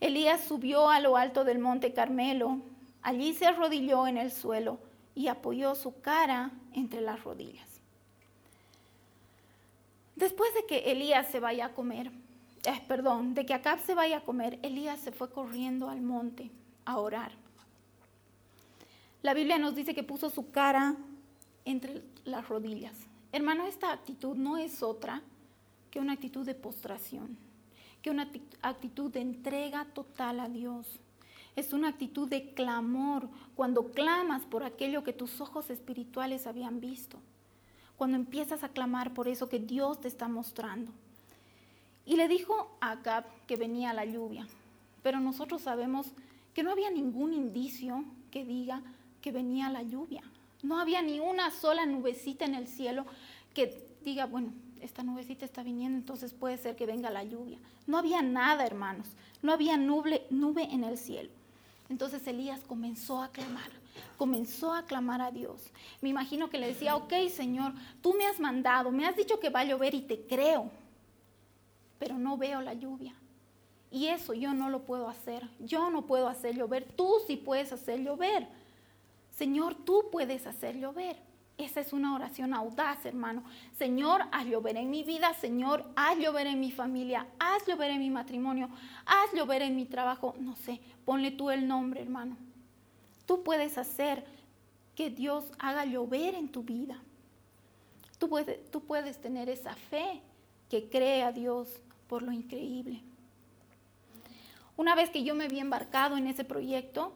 Elías 0.00 0.42
subió 0.42 0.88
a 0.88 1.00
lo 1.00 1.16
alto 1.16 1.44
del 1.44 1.58
monte 1.58 1.92
Carmelo, 1.92 2.58
allí 3.02 3.34
se 3.34 3.46
arrodilló 3.46 4.06
en 4.06 4.16
el 4.16 4.32
suelo 4.32 4.78
y 5.14 5.28
apoyó 5.28 5.74
su 5.74 6.00
cara 6.00 6.50
entre 6.72 7.02
las 7.02 7.22
rodillas. 7.22 7.68
Después 10.16 10.52
de 10.54 10.64
que 10.66 10.90
Elías 10.90 11.28
se 11.28 11.40
vaya 11.40 11.66
a 11.66 11.74
comer, 11.74 12.10
eh, 12.64 12.82
perdón, 12.88 13.34
de 13.34 13.44
que 13.44 13.54
Acab 13.54 13.80
se 13.80 13.94
vaya 13.94 14.18
a 14.18 14.24
comer, 14.24 14.58
Elías 14.62 15.00
se 15.00 15.12
fue 15.12 15.30
corriendo 15.30 15.90
al 15.90 16.00
monte 16.00 16.50
a 16.84 16.98
orar. 16.98 17.32
La 19.22 19.34
Biblia 19.34 19.58
nos 19.58 19.74
dice 19.74 19.94
que 19.94 20.02
puso 20.02 20.30
su 20.30 20.50
cara 20.50 20.96
entre 21.64 22.02
las 22.24 22.48
rodillas. 22.48 22.96
Hermano, 23.32 23.66
esta 23.66 23.92
actitud 23.92 24.36
no 24.36 24.56
es 24.56 24.82
otra 24.82 25.22
que 25.90 26.00
una 26.00 26.14
actitud 26.14 26.46
de 26.46 26.54
postración 26.54 27.36
que 28.02 28.10
una 28.10 28.30
actitud 28.62 29.10
de 29.10 29.20
entrega 29.20 29.84
total 29.86 30.40
a 30.40 30.48
Dios. 30.48 30.86
Es 31.56 31.72
una 31.72 31.88
actitud 31.88 32.28
de 32.28 32.54
clamor 32.54 33.28
cuando 33.54 33.90
clamas 33.90 34.42
por 34.42 34.62
aquello 34.62 35.04
que 35.04 35.12
tus 35.12 35.40
ojos 35.40 35.68
espirituales 35.70 36.46
habían 36.46 36.80
visto. 36.80 37.18
Cuando 37.96 38.16
empiezas 38.16 38.64
a 38.64 38.70
clamar 38.70 39.12
por 39.12 39.28
eso 39.28 39.48
que 39.48 39.58
Dios 39.58 40.00
te 40.00 40.08
está 40.08 40.28
mostrando. 40.28 40.92
Y 42.06 42.16
le 42.16 42.28
dijo 42.28 42.76
a 42.80 42.92
Acab 42.92 43.24
que 43.46 43.56
venía 43.56 43.92
la 43.92 44.06
lluvia, 44.06 44.46
pero 45.02 45.20
nosotros 45.20 45.60
sabemos 45.62 46.12
que 46.54 46.62
no 46.62 46.70
había 46.70 46.90
ningún 46.90 47.34
indicio 47.34 48.04
que 48.30 48.44
diga 48.44 48.82
que 49.20 49.32
venía 49.32 49.70
la 49.70 49.82
lluvia. 49.82 50.22
No 50.62 50.78
había 50.78 51.02
ni 51.02 51.20
una 51.20 51.50
sola 51.50 51.86
nubecita 51.86 52.44
en 52.44 52.54
el 52.54 52.66
cielo 52.66 53.06
que 53.54 53.86
diga, 54.04 54.26
bueno, 54.26 54.52
esta 54.80 55.02
nubecita 55.02 55.44
está 55.44 55.62
viniendo, 55.62 55.98
entonces 55.98 56.32
puede 56.32 56.56
ser 56.58 56.76
que 56.76 56.86
venga 56.86 57.10
la 57.10 57.24
lluvia. 57.24 57.58
No 57.86 57.98
había 57.98 58.22
nada, 58.22 58.66
hermanos, 58.66 59.08
no 59.42 59.52
había 59.52 59.76
nube, 59.76 60.26
nube 60.30 60.68
en 60.70 60.84
el 60.84 60.98
cielo. 60.98 61.30
Entonces 61.88 62.26
Elías 62.26 62.60
comenzó 62.66 63.20
a 63.20 63.30
clamar, 63.30 63.70
comenzó 64.16 64.72
a 64.72 64.84
clamar 64.84 65.20
a 65.20 65.32
Dios. 65.32 65.70
Me 66.00 66.08
imagino 66.08 66.48
que 66.48 66.58
le 66.58 66.68
decía, 66.68 66.96
ok 66.96 67.12
Señor, 67.30 67.72
tú 68.00 68.14
me 68.14 68.26
has 68.26 68.38
mandado, 68.38 68.90
me 68.90 69.06
has 69.06 69.16
dicho 69.16 69.40
que 69.40 69.50
va 69.50 69.60
a 69.60 69.64
llover 69.64 69.94
y 69.94 70.02
te 70.02 70.20
creo, 70.20 70.70
pero 71.98 72.16
no 72.16 72.36
veo 72.36 72.60
la 72.60 72.74
lluvia. 72.74 73.14
Y 73.90 74.06
eso 74.06 74.34
yo 74.34 74.54
no 74.54 74.70
lo 74.70 74.82
puedo 74.84 75.08
hacer, 75.08 75.48
yo 75.58 75.90
no 75.90 76.06
puedo 76.06 76.28
hacer 76.28 76.56
llover, 76.56 76.84
tú 76.96 77.14
sí 77.26 77.36
puedes 77.36 77.72
hacer 77.72 78.00
llover. 78.00 78.46
Señor, 79.40 79.74
tú 79.74 80.10
puedes 80.12 80.46
hacer 80.46 80.76
llover. 80.76 81.16
Esa 81.56 81.80
es 81.80 81.94
una 81.94 82.14
oración 82.14 82.52
audaz, 82.52 83.06
hermano. 83.06 83.42
Señor, 83.78 84.20
haz 84.32 84.44
llover 84.44 84.76
en 84.76 84.90
mi 84.90 85.02
vida, 85.02 85.32
Señor, 85.32 85.90
haz 85.96 86.18
llover 86.18 86.46
en 86.46 86.60
mi 86.60 86.70
familia, 86.70 87.26
haz 87.38 87.66
llover 87.66 87.90
en 87.90 88.00
mi 88.00 88.10
matrimonio, 88.10 88.68
haz 89.06 89.32
llover 89.32 89.62
en 89.62 89.76
mi 89.76 89.86
trabajo. 89.86 90.34
No 90.38 90.56
sé, 90.56 90.78
ponle 91.06 91.30
tú 91.30 91.48
el 91.48 91.66
nombre, 91.66 92.02
hermano. 92.02 92.36
Tú 93.24 93.42
puedes 93.42 93.78
hacer 93.78 94.26
que 94.94 95.08
Dios 95.08 95.50
haga 95.58 95.86
llover 95.86 96.34
en 96.34 96.50
tu 96.50 96.62
vida. 96.62 97.00
Tú 98.18 98.28
puedes, 98.28 99.22
tener 99.22 99.48
esa 99.48 99.74
fe 99.74 100.20
que 100.68 100.90
cree 100.90 101.22
a 101.22 101.32
Dios 101.32 101.80
por 102.08 102.20
lo 102.22 102.30
increíble. 102.30 103.00
Una 104.76 104.94
vez 104.94 105.08
que 105.08 105.24
yo 105.24 105.34
me 105.34 105.44
había 105.44 105.62
embarcado 105.62 106.18
en 106.18 106.26
ese 106.26 106.44
proyecto, 106.44 107.14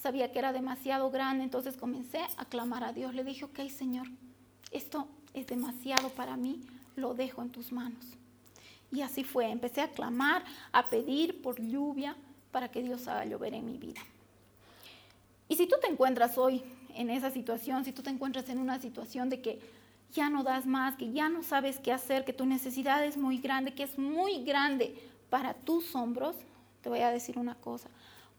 sabía 0.00 0.32
que 0.32 0.38
era 0.38 0.52
demasiado 0.52 1.10
grande, 1.10 1.44
entonces 1.44 1.76
comencé 1.76 2.20
a 2.36 2.44
clamar 2.44 2.84
a 2.84 2.92
Dios. 2.92 3.14
Le 3.14 3.24
dije, 3.24 3.44
ok 3.44 3.60
Señor, 3.68 4.06
esto 4.70 5.08
es 5.34 5.46
demasiado 5.46 6.08
para 6.10 6.36
mí, 6.36 6.60
lo 6.96 7.14
dejo 7.14 7.42
en 7.42 7.50
tus 7.50 7.72
manos. 7.72 8.04
Y 8.92 9.02
así 9.02 9.24
fue, 9.24 9.50
empecé 9.50 9.82
a 9.82 9.90
clamar, 9.90 10.44
a 10.72 10.86
pedir 10.86 11.42
por 11.42 11.60
lluvia 11.60 12.16
para 12.50 12.68
que 12.70 12.82
Dios 12.82 13.06
haga 13.06 13.24
llover 13.24 13.54
en 13.54 13.66
mi 13.66 13.76
vida. 13.76 14.00
Y 15.48 15.56
si 15.56 15.66
tú 15.66 15.76
te 15.80 15.88
encuentras 15.88 16.38
hoy 16.38 16.62
en 16.94 17.10
esa 17.10 17.30
situación, 17.30 17.84
si 17.84 17.92
tú 17.92 18.02
te 18.02 18.10
encuentras 18.10 18.48
en 18.48 18.58
una 18.58 18.80
situación 18.80 19.28
de 19.28 19.40
que 19.40 19.60
ya 20.12 20.28
no 20.28 20.42
das 20.42 20.66
más, 20.66 20.96
que 20.96 21.12
ya 21.12 21.28
no 21.28 21.42
sabes 21.42 21.78
qué 21.78 21.92
hacer, 21.92 22.24
que 22.24 22.32
tu 22.32 22.46
necesidad 22.46 23.04
es 23.04 23.16
muy 23.16 23.38
grande, 23.38 23.74
que 23.74 23.84
es 23.84 23.98
muy 23.98 24.42
grande 24.44 24.96
para 25.28 25.54
tus 25.54 25.94
hombros, 25.94 26.34
te 26.82 26.88
voy 26.88 27.00
a 27.00 27.10
decir 27.10 27.38
una 27.38 27.54
cosa, 27.54 27.88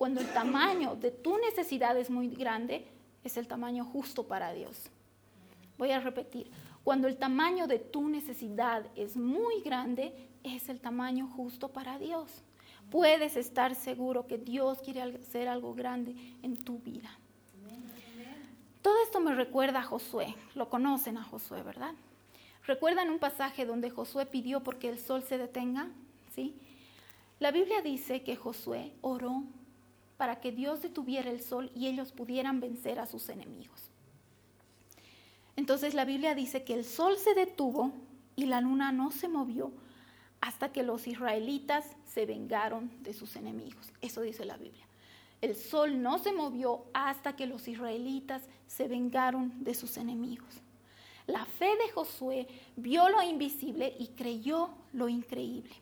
cuando 0.02 0.20
el 0.20 0.34
tamaño 0.34 0.96
de 0.96 1.12
tu 1.12 1.38
necesidad 1.38 1.96
es 1.96 2.10
muy 2.10 2.30
grande, 2.30 2.88
es 3.24 3.38
el 3.38 3.48
tamaño 3.48 3.86
justo 3.86 4.24
para 4.24 4.52
Dios. 4.52 4.90
Voy 5.78 5.92
a 5.92 6.00
repetir, 6.00 6.50
cuando 6.84 7.08
el 7.08 7.18
tamaño 7.18 7.68
de 7.68 7.78
tu 7.78 8.10
necesidad 8.10 8.84
es 8.96 9.16
muy 9.16 9.62
grande, 9.62 10.12
es 10.44 10.70
el 10.70 10.80
tamaño 10.80 11.28
justo 11.28 11.68
para 11.68 12.00
Dios. 12.00 12.42
Puedes 12.90 13.36
estar 13.36 13.76
seguro 13.76 14.26
que 14.26 14.40
Dios 14.40 14.80
quiere 14.80 15.04
hacer 15.04 15.48
algo 15.48 15.76
grande 15.76 16.16
en 16.42 16.58
tu 16.58 16.80
vida. 16.80 17.16
Todo 18.82 18.96
esto 19.04 19.20
me 19.20 19.36
recuerda 19.36 19.82
a 19.82 19.84
Josué. 19.84 20.34
Lo 20.56 20.68
conocen 20.68 21.20
a 21.20 21.24
Josué, 21.24 21.62
¿verdad? 21.62 21.94
¿Recuerdan 22.66 23.12
un 23.12 23.20
pasaje 23.20 23.68
donde 23.68 23.92
Josué 23.92 24.26
pidió 24.26 24.64
porque 24.64 24.90
el 24.90 24.98
sol 24.98 25.22
se 25.22 25.38
detenga? 25.38 25.90
¿Sí? 26.34 26.56
La 27.38 27.52
Biblia 27.52 27.84
dice 27.84 28.24
que 28.24 28.36
Josué 28.36 28.94
oró 29.02 29.44
para 30.22 30.40
que 30.40 30.52
Dios 30.52 30.84
detuviera 30.84 31.32
el 31.32 31.42
sol 31.42 31.72
y 31.74 31.88
ellos 31.88 32.12
pudieran 32.12 32.60
vencer 32.60 33.00
a 33.00 33.08
sus 33.08 33.28
enemigos. 33.30 33.90
Entonces 35.56 35.96
la 35.96 36.06
Biblia 36.06 36.36
dice 36.36 36.64
que 36.64 36.76
el 36.76 36.86
sol 36.86 37.18
se 37.18 37.34
detuvo 37.34 37.92
y 38.36 38.46
la 38.46 38.62
luna 38.62 38.92
no 38.92 39.10
se 39.10 39.28
movió 39.28 39.72
hasta 40.40 40.72
que 40.72 40.84
los 40.84 41.08
israelitas 41.08 41.88
se 42.06 42.28
vengaron 42.28 42.92
de 43.02 43.16
sus 43.16 43.36
enemigos. 43.36 43.92
Eso 44.00 44.22
dice 44.22 44.46
la 44.46 44.58
Biblia. 44.58 44.86
El 45.42 45.56
sol 45.56 46.04
no 46.04 46.20
se 46.20 46.34
movió 46.34 46.86
hasta 46.94 47.36
que 47.36 47.48
los 47.48 47.68
israelitas 47.68 48.44
se 48.68 48.88
vengaron 48.88 49.64
de 49.64 49.74
sus 49.74 49.98
enemigos. 49.98 50.62
La 51.26 51.46
fe 51.46 51.76
de 51.84 51.92
Josué 51.94 52.48
vio 52.76 53.10
lo 53.10 53.24
invisible 53.24 53.96
y 53.98 54.10
creyó 54.10 54.70
lo 54.94 55.10
increíble. 55.10 55.74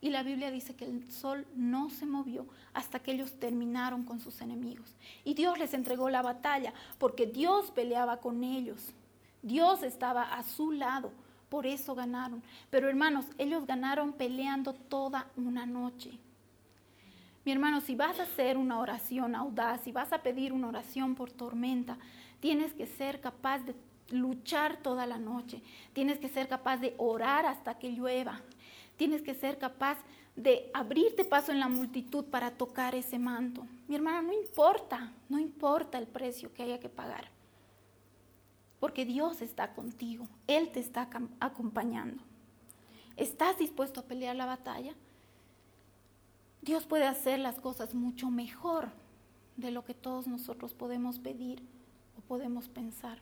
Y 0.00 0.10
la 0.10 0.22
Biblia 0.22 0.50
dice 0.50 0.76
que 0.76 0.84
el 0.84 1.10
sol 1.10 1.46
no 1.54 1.90
se 1.90 2.06
movió 2.06 2.46
hasta 2.74 2.98
que 2.98 3.12
ellos 3.12 3.38
terminaron 3.38 4.04
con 4.04 4.20
sus 4.20 4.40
enemigos. 4.40 4.94
Y 5.24 5.34
Dios 5.34 5.58
les 5.58 5.74
entregó 5.74 6.10
la 6.10 6.22
batalla 6.22 6.74
porque 6.98 7.26
Dios 7.26 7.70
peleaba 7.70 8.18
con 8.18 8.44
ellos. 8.44 8.92
Dios 9.42 9.82
estaba 9.82 10.34
a 10.34 10.42
su 10.42 10.72
lado. 10.72 11.12
Por 11.48 11.66
eso 11.66 11.94
ganaron. 11.94 12.42
Pero 12.70 12.88
hermanos, 12.88 13.26
ellos 13.38 13.66
ganaron 13.66 14.12
peleando 14.12 14.74
toda 14.74 15.28
una 15.36 15.64
noche. 15.64 16.18
Mi 17.44 17.52
hermano, 17.52 17.80
si 17.80 17.94
vas 17.94 18.18
a 18.18 18.24
hacer 18.24 18.56
una 18.56 18.80
oración 18.80 19.36
audaz, 19.36 19.80
si 19.82 19.92
vas 19.92 20.12
a 20.12 20.22
pedir 20.22 20.52
una 20.52 20.66
oración 20.68 21.14
por 21.14 21.30
tormenta, 21.30 21.96
tienes 22.40 22.74
que 22.74 22.86
ser 22.86 23.20
capaz 23.20 23.60
de 23.60 23.74
luchar 24.10 24.78
toda 24.78 25.06
la 25.06 25.18
noche. 25.18 25.62
Tienes 25.92 26.18
que 26.18 26.28
ser 26.28 26.48
capaz 26.48 26.78
de 26.78 26.94
orar 26.98 27.46
hasta 27.46 27.78
que 27.78 27.92
llueva. 27.92 28.40
Tienes 28.96 29.22
que 29.22 29.34
ser 29.34 29.58
capaz 29.58 29.98
de 30.34 30.70
abrirte 30.74 31.24
paso 31.24 31.50
en 31.52 31.60
la 31.60 31.68
multitud 31.68 32.24
para 32.24 32.50
tocar 32.50 32.94
ese 32.94 33.18
manto. 33.18 33.66
Mi 33.88 33.96
hermana, 33.96 34.22
no 34.22 34.32
importa, 34.32 35.12
no 35.28 35.38
importa 35.38 35.98
el 35.98 36.06
precio 36.06 36.52
que 36.52 36.62
haya 36.62 36.80
que 36.80 36.88
pagar. 36.88 37.30
Porque 38.78 39.06
Dios 39.06 39.40
está 39.40 39.72
contigo, 39.74 40.26
Él 40.46 40.70
te 40.70 40.80
está 40.80 41.08
acompañando. 41.40 42.22
¿Estás 43.16 43.58
dispuesto 43.58 44.00
a 44.00 44.04
pelear 44.04 44.36
la 44.36 44.44
batalla? 44.44 44.94
Dios 46.60 46.84
puede 46.84 47.06
hacer 47.06 47.38
las 47.38 47.58
cosas 47.58 47.94
mucho 47.94 48.28
mejor 48.28 48.90
de 49.56 49.70
lo 49.70 49.84
que 49.84 49.94
todos 49.94 50.26
nosotros 50.26 50.74
podemos 50.74 51.18
pedir 51.18 51.62
o 52.18 52.20
podemos 52.20 52.68
pensar. 52.68 53.18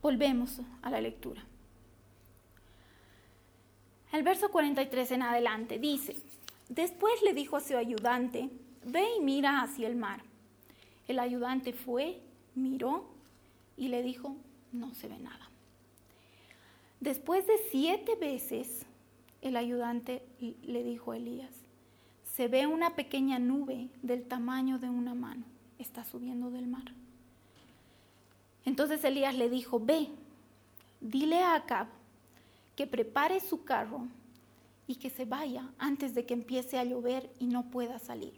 Volvemos 0.00 0.60
a 0.82 0.90
la 0.90 1.00
lectura. 1.00 1.42
El 4.12 4.22
verso 4.22 4.50
43 4.50 5.12
en 5.12 5.22
adelante 5.22 5.78
dice, 5.78 6.16
después 6.68 7.22
le 7.22 7.34
dijo 7.34 7.56
a 7.56 7.60
su 7.60 7.76
ayudante, 7.76 8.48
ve 8.84 9.04
y 9.18 9.20
mira 9.20 9.60
hacia 9.60 9.86
el 9.86 9.96
mar. 9.96 10.22
El 11.06 11.18
ayudante 11.18 11.72
fue, 11.72 12.20
miró 12.54 13.04
y 13.76 13.88
le 13.88 14.02
dijo, 14.02 14.36
no 14.72 14.94
se 14.94 15.08
ve 15.08 15.18
nada. 15.18 15.48
Después 17.00 17.46
de 17.46 17.58
siete 17.70 18.16
veces, 18.16 18.84
el 19.40 19.56
ayudante 19.56 20.22
le 20.62 20.82
dijo 20.82 21.12
a 21.12 21.16
Elías, 21.16 21.54
se 22.24 22.48
ve 22.48 22.66
una 22.66 22.94
pequeña 22.94 23.38
nube 23.38 23.88
del 24.02 24.24
tamaño 24.24 24.78
de 24.78 24.88
una 24.88 25.14
mano, 25.14 25.44
está 25.78 26.04
subiendo 26.04 26.50
del 26.50 26.66
mar. 26.66 26.92
Entonces 28.64 29.02
Elías 29.04 29.34
le 29.34 29.48
dijo, 29.48 29.80
ve, 29.80 30.08
dile 31.00 31.42
a 31.42 31.64
que 32.78 32.86
prepare 32.86 33.40
su 33.40 33.64
carro 33.64 34.06
y 34.86 34.94
que 34.94 35.10
se 35.10 35.24
vaya 35.24 35.68
antes 35.78 36.14
de 36.14 36.24
que 36.24 36.34
empiece 36.34 36.78
a 36.78 36.84
llover 36.84 37.28
y 37.40 37.48
no 37.48 37.72
pueda 37.72 37.98
salir. 37.98 38.34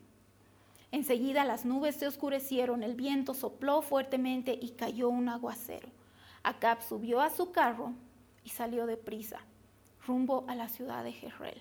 Enseguida 0.91 1.45
las 1.45 1.67
nubes 1.67 1.97
se 1.97 2.07
oscurecieron, 2.07 2.83
el 2.83 2.95
viento 2.95 3.35
sopló 3.35 3.83
fuertemente 3.83 4.59
y 4.59 4.71
cayó 4.71 5.11
un 5.11 5.29
aguacero. 5.29 5.91
Acab 6.43 6.81
subió 6.81 7.21
a 7.21 7.29
su 7.29 7.53
carro 7.53 7.93
y 8.43 8.49
salió 8.49 8.87
deprisa, 8.87 9.41
rumbo 10.07 10.47
a 10.49 10.55
la 10.55 10.71
ciudad 10.71 11.05
de 11.05 11.13
Jezreel. 11.13 11.61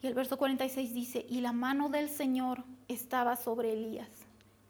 Y 0.00 0.06
el 0.06 0.14
verso 0.14 0.38
46 0.38 0.94
dice, 0.94 1.26
y 1.28 1.42
la 1.42 1.52
mano 1.52 1.90
del 1.90 2.08
Señor 2.08 2.64
estaba 2.88 3.36
sobre 3.36 3.74
Elías, 3.74 4.08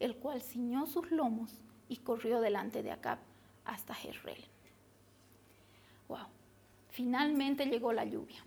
el 0.01 0.17
cual 0.17 0.43
ciñó 0.43 0.87
sus 0.89 1.09
lomos 1.13 1.61
y 1.89 1.99
corrió 1.99 2.41
delante 2.41 2.83
de 2.83 2.91
Acab 2.91 3.19
hasta 3.65 3.95
Jezreel. 3.95 4.52
Finalmente 6.93 7.65
llegó 7.65 7.93
la 7.95 8.05
lluvia. 8.05 8.45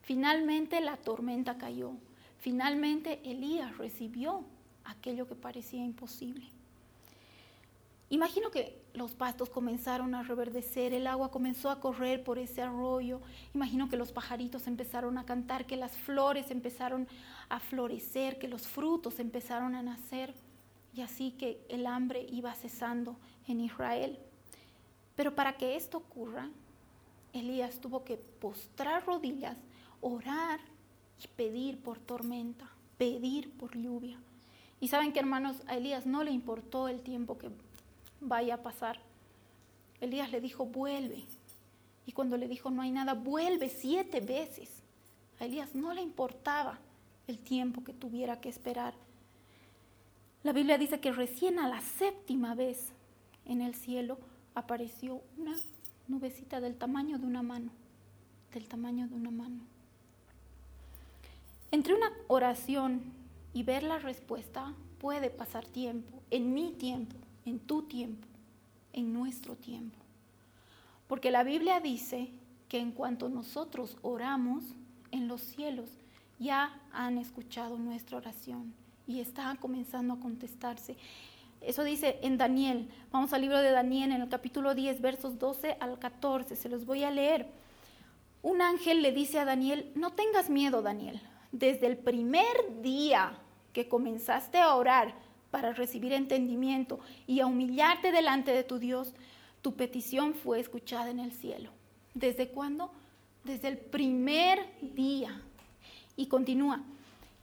Finalmente 0.00 0.80
la 0.80 0.96
tormenta 0.96 1.58
cayó. 1.58 1.92
Finalmente 2.38 3.20
Elías 3.22 3.76
recibió 3.76 4.44
aquello 4.84 5.28
que 5.28 5.34
parecía 5.34 5.84
imposible. 5.84 6.48
Imagino 8.08 8.50
que 8.50 8.82
los 8.94 9.14
pastos 9.14 9.50
comenzaron 9.50 10.14
a 10.14 10.22
reverdecer, 10.22 10.94
el 10.94 11.06
agua 11.06 11.30
comenzó 11.30 11.68
a 11.68 11.80
correr 11.80 12.24
por 12.24 12.38
ese 12.38 12.62
arroyo. 12.62 13.20
Imagino 13.54 13.90
que 13.90 13.98
los 13.98 14.10
pajaritos 14.10 14.66
empezaron 14.66 15.18
a 15.18 15.26
cantar, 15.26 15.66
que 15.66 15.76
las 15.76 15.98
flores 15.98 16.50
empezaron 16.50 17.06
a 17.50 17.60
florecer, 17.60 18.38
que 18.38 18.48
los 18.48 18.66
frutos 18.66 19.20
empezaron 19.20 19.74
a 19.74 19.82
nacer. 19.82 20.32
Y 20.94 21.02
así 21.02 21.32
que 21.32 21.64
el 21.68 21.86
hambre 21.86 22.26
iba 22.30 22.54
cesando 22.54 23.16
en 23.46 23.60
Israel. 23.60 24.18
Pero 25.14 25.34
para 25.34 25.58
que 25.58 25.76
esto 25.76 25.98
ocurra, 25.98 26.48
Elías 27.32 27.80
tuvo 27.80 28.04
que 28.04 28.16
postrar 28.16 29.06
rodillas, 29.06 29.56
orar 30.00 30.60
y 31.22 31.28
pedir 31.28 31.78
por 31.78 31.98
tormenta, 31.98 32.68
pedir 32.98 33.50
por 33.52 33.76
lluvia. 33.76 34.18
Y 34.80 34.88
saben 34.88 35.12
que 35.12 35.20
hermanos, 35.20 35.56
a 35.66 35.76
Elías 35.76 36.06
no 36.06 36.24
le 36.24 36.30
importó 36.30 36.88
el 36.88 37.02
tiempo 37.02 37.38
que 37.38 37.50
vaya 38.20 38.54
a 38.54 38.62
pasar. 38.62 38.98
Elías 40.00 40.30
le 40.30 40.40
dijo, 40.40 40.64
vuelve. 40.64 41.24
Y 42.06 42.12
cuando 42.12 42.36
le 42.36 42.48
dijo, 42.48 42.70
no 42.70 42.82
hay 42.82 42.90
nada, 42.90 43.14
vuelve 43.14 43.68
siete 43.68 44.20
veces. 44.20 44.70
A 45.38 45.44
Elías 45.44 45.74
no 45.74 45.92
le 45.92 46.00
importaba 46.00 46.78
el 47.26 47.38
tiempo 47.38 47.84
que 47.84 47.92
tuviera 47.92 48.40
que 48.40 48.48
esperar. 48.48 48.94
La 50.42 50.52
Biblia 50.52 50.78
dice 50.78 51.00
que 51.00 51.12
recién 51.12 51.58
a 51.58 51.68
la 51.68 51.82
séptima 51.82 52.54
vez 52.54 52.92
en 53.44 53.60
el 53.60 53.74
cielo 53.74 54.18
apareció 54.54 55.20
una 55.36 55.54
nubecita 56.10 56.60
del 56.60 56.76
tamaño 56.76 57.18
de 57.18 57.26
una 57.26 57.42
mano, 57.42 57.70
del 58.52 58.68
tamaño 58.68 59.06
de 59.08 59.14
una 59.14 59.30
mano. 59.30 59.60
Entre 61.70 61.94
una 61.94 62.10
oración 62.26 63.00
y 63.54 63.62
ver 63.62 63.82
la 63.84 63.98
respuesta 63.98 64.74
puede 64.98 65.30
pasar 65.30 65.64
tiempo, 65.66 66.20
en 66.30 66.52
mi 66.52 66.72
tiempo, 66.72 67.16
en 67.44 67.58
tu 67.60 67.82
tiempo, 67.82 68.26
en 68.92 69.12
nuestro 69.12 69.54
tiempo. 69.54 69.96
Porque 71.06 71.30
la 71.30 71.44
Biblia 71.44 71.80
dice 71.80 72.30
que 72.68 72.78
en 72.78 72.92
cuanto 72.92 73.28
nosotros 73.28 73.96
oramos 74.02 74.64
en 75.10 75.28
los 75.28 75.40
cielos, 75.40 75.88
ya 76.38 76.80
han 76.92 77.18
escuchado 77.18 77.78
nuestra 77.78 78.18
oración 78.18 78.72
y 79.06 79.20
está 79.20 79.56
comenzando 79.60 80.14
a 80.14 80.20
contestarse. 80.20 80.96
Eso 81.60 81.84
dice 81.84 82.18
en 82.22 82.38
Daniel. 82.38 82.88
Vamos 83.12 83.32
al 83.32 83.42
libro 83.42 83.58
de 83.58 83.70
Daniel 83.70 84.12
en 84.12 84.22
el 84.22 84.28
capítulo 84.28 84.74
10, 84.74 85.00
versos 85.00 85.38
12 85.38 85.76
al 85.80 85.98
14. 85.98 86.56
Se 86.56 86.68
los 86.68 86.86
voy 86.86 87.04
a 87.04 87.10
leer. 87.10 87.46
Un 88.42 88.62
ángel 88.62 89.02
le 89.02 89.12
dice 89.12 89.38
a 89.38 89.44
Daniel, 89.44 89.92
no 89.94 90.12
tengas 90.12 90.48
miedo, 90.48 90.80
Daniel. 90.80 91.20
Desde 91.52 91.86
el 91.86 91.98
primer 91.98 92.80
día 92.80 93.38
que 93.74 93.88
comenzaste 93.88 94.58
a 94.58 94.74
orar 94.74 95.14
para 95.50 95.72
recibir 95.72 96.12
entendimiento 96.12 97.00
y 97.26 97.40
a 97.40 97.46
humillarte 97.46 98.12
delante 98.12 98.52
de 98.52 98.64
tu 98.64 98.78
Dios, 98.78 99.12
tu 99.60 99.74
petición 99.74 100.34
fue 100.34 100.60
escuchada 100.60 101.10
en 101.10 101.18
el 101.18 101.32
cielo. 101.32 101.70
¿Desde 102.14 102.48
cuándo? 102.48 102.90
Desde 103.44 103.68
el 103.68 103.76
primer 103.76 104.66
día. 104.80 105.42
Y 106.16 106.26
continúa, 106.26 106.82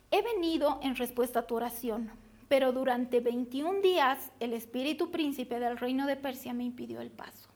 he 0.09 0.23
venido 0.23 0.79
en 0.81 0.95
respuesta 0.95 1.39
a 1.39 1.47
tu 1.47 1.55
oración 1.55 2.09
pero 2.47 2.71
durante 2.71 3.19
21 3.19 3.81
días 3.81 4.31
el 4.39 4.53
espíritu 4.53 5.11
príncipe 5.11 5.59
del 5.59 5.77
reino 5.77 6.07
de 6.07 6.15
Persia 6.15 6.53
me 6.53 6.63
impidió 6.63 7.01
el 7.01 7.11
paso. 7.11 7.49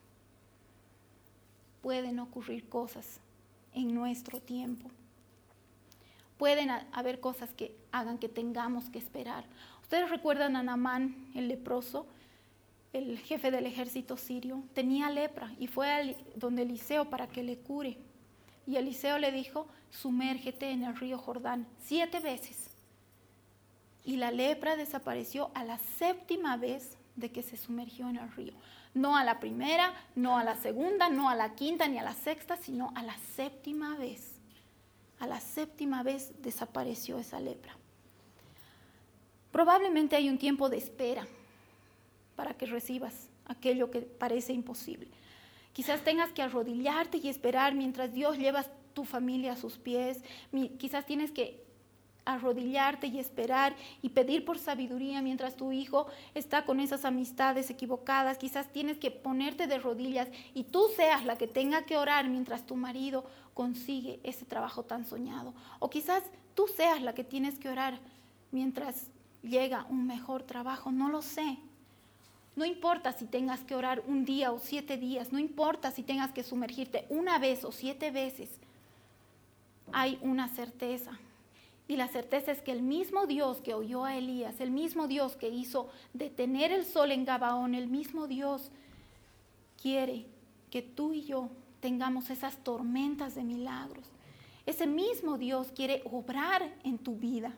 Pueden 1.82 2.20
ocurrir 2.20 2.68
cosas 2.68 3.20
en 3.74 3.94
nuestro 3.94 4.40
tiempo. 4.40 4.90
Pueden 6.38 6.70
haber 6.92 7.20
cosas 7.20 7.54
que 7.54 7.76
hagan 7.92 8.18
que 8.18 8.28
tengamos 8.28 8.90
que 8.90 9.00
esperar. 9.00 9.46
Ustedes 9.82 10.10
recuerdan 10.10 10.56
a 10.56 10.64
Namán, 10.64 11.30
el 11.36 11.48
leproso, 11.48 12.08
el 12.94 13.20
jefe 13.20 13.52
del 13.52 13.66
ejército 13.66 14.18
sirio, 14.18 14.64
tenía 14.74 15.10
lepra 15.10 15.54
y 15.60 15.68
fue 15.68 16.18
donde 16.36 16.64
Eliseo 16.64 17.10
para 17.10 17.28
que 17.28 17.44
le 17.44 17.58
cure. 17.58 17.98
Y 18.68 18.76
Eliseo 18.76 19.18
le 19.18 19.32
dijo, 19.32 19.68
sumérgete 19.90 20.72
en 20.72 20.84
el 20.84 20.96
río 20.98 21.18
Jordán 21.18 21.68
siete 21.80 22.20
veces 22.20 22.71
y 24.04 24.18
la 24.18 24.32
lepra 24.32 24.76
desapareció 24.76 25.52
a 25.54 25.64
la 25.64 25.78
séptima 25.78 26.58
vez 26.58 26.98
de 27.16 27.32
que 27.32 27.44
se 27.44 27.58
sumergió 27.58 28.10
en 28.10 28.18
el 28.18 28.32
río. 28.32 28.54
No 28.94 29.16
a 29.16 29.24
la 29.24 29.40
primera, 29.40 29.94
no 30.16 30.38
a 30.38 30.44
la 30.44 30.56
segunda, 30.56 31.10
no 31.10 31.30
a 31.30 31.36
la 31.36 31.56
quinta 31.56 31.88
ni 31.88 31.98
a 31.98 32.04
la 32.04 32.14
sexta, 32.14 32.58
sino 32.58 32.92
a 32.96 33.04
la 33.04 33.16
séptima 33.36 33.96
vez. 33.96 34.34
A 35.20 35.28
la 35.28 35.40
séptima 35.40 36.04
vez 36.04 36.32
desapareció 36.42 37.20
esa 37.20 37.40
lepra. 37.40 37.78
Probablemente 39.52 40.16
hay 40.16 40.30
un 40.30 40.38
tiempo 40.38 40.70
de 40.70 40.78
espera 40.78 41.28
para 42.36 42.54
que 42.54 42.66
recibas 42.66 43.28
aquello 43.46 43.92
que 43.92 44.02
parece 44.02 44.54
imposible. 44.54 45.08
Quizás 45.74 46.04
tengas 46.04 46.32
que 46.32 46.42
arrodillarte 46.42 47.18
y 47.18 47.30
esperar 47.30 47.76
mientras 47.76 48.14
Dios 48.14 48.38
lleva 48.38 48.66
tu 48.94 49.06
familia 49.06 49.54
a 49.54 49.58
sus 49.58 49.78
pies. 49.78 50.22
Quizás 50.78 51.06
tienes 51.06 51.32
que 51.32 51.64
arrodillarte 52.26 53.08
y 53.08 53.20
esperar 53.20 53.76
y 54.02 54.10
pedir 54.10 54.46
por 54.46 54.60
sabiduría 54.60 55.22
mientras 55.22 55.56
tu 55.56 55.72
hijo 55.72 56.08
está 56.36 56.66
con 56.66 56.80
esas 56.80 57.06
amistades 57.06 57.70
equivocadas. 57.70 58.38
Quizás 58.38 58.72
tienes 58.72 58.98
que 58.98 59.12
ponerte 59.12 59.68
de 59.68 59.80
rodillas 59.80 60.28
y 60.54 60.64
tú 60.64 60.88
seas 60.96 61.26
la 61.26 61.38
que 61.38 61.48
tenga 61.48 61.86
que 61.86 61.98
orar 61.98 62.28
mientras 62.30 62.66
tu 62.66 62.76
marido 62.76 63.26
consigue 63.54 64.20
ese 64.24 64.46
trabajo 64.46 64.84
tan 64.84 65.06
soñado. 65.06 65.54
O 65.80 65.90
quizás 65.90 66.24
tú 66.56 66.68
seas 66.68 67.02
la 67.02 67.14
que 67.14 67.24
tienes 67.24 67.58
que 67.58 67.70
orar 67.70 68.00
mientras 68.52 69.08
llega 69.42 69.86
un 69.90 70.06
mejor 70.06 70.44
trabajo. 70.44 70.92
No 70.92 71.10
lo 71.10 71.22
sé. 71.22 71.58
No 72.56 72.66
importa 72.66 73.14
si 73.14 73.26
tengas 73.26 73.62
que 73.62 73.76
orar 73.76 74.04
un 74.08 74.26
día 74.26 74.52
o 74.52 74.60
siete 74.60 74.98
días, 74.98 75.32
no 75.32 75.40
importa 75.40 75.90
si 75.90 76.04
tengas 76.04 76.32
que 76.32 76.44
sumergirte 76.44 77.06
una 77.10 77.40
vez 77.40 77.64
o 77.64 77.72
siete 77.72 78.12
veces, 78.12 78.50
hay 79.94 80.20
una 80.22 80.50
certeza 80.50 81.18
y 81.92 81.98
la 81.98 82.08
certeza 82.08 82.54
es 82.54 82.62
que 82.62 82.72
el 82.72 82.82
mismo 82.82 83.28
Dios 83.28 83.60
que 83.60 83.74
oyó 83.74 84.06
a 84.06 84.16
Elías, 84.16 84.62
el 84.62 84.72
mismo 84.72 85.10
Dios 85.10 85.36
que 85.36 85.50
hizo 85.50 85.90
detener 86.14 86.72
el 86.72 86.86
sol 86.86 87.12
en 87.12 87.26
Gabaón, 87.26 87.76
el 87.76 87.88
mismo 87.88 88.28
Dios 88.28 88.72
quiere 89.82 90.26
que 90.70 90.82
tú 90.82 91.12
y 91.12 91.24
yo 91.24 91.50
tengamos 91.82 92.30
esas 92.30 92.56
tormentas 92.64 93.36
de 93.36 93.44
milagros. 93.44 94.08
Ese 94.66 94.88
mismo 94.88 95.38
Dios 95.38 95.74
quiere 95.76 96.02
obrar 96.10 96.74
en 96.86 96.98
tu 96.98 97.18
vida, 97.18 97.52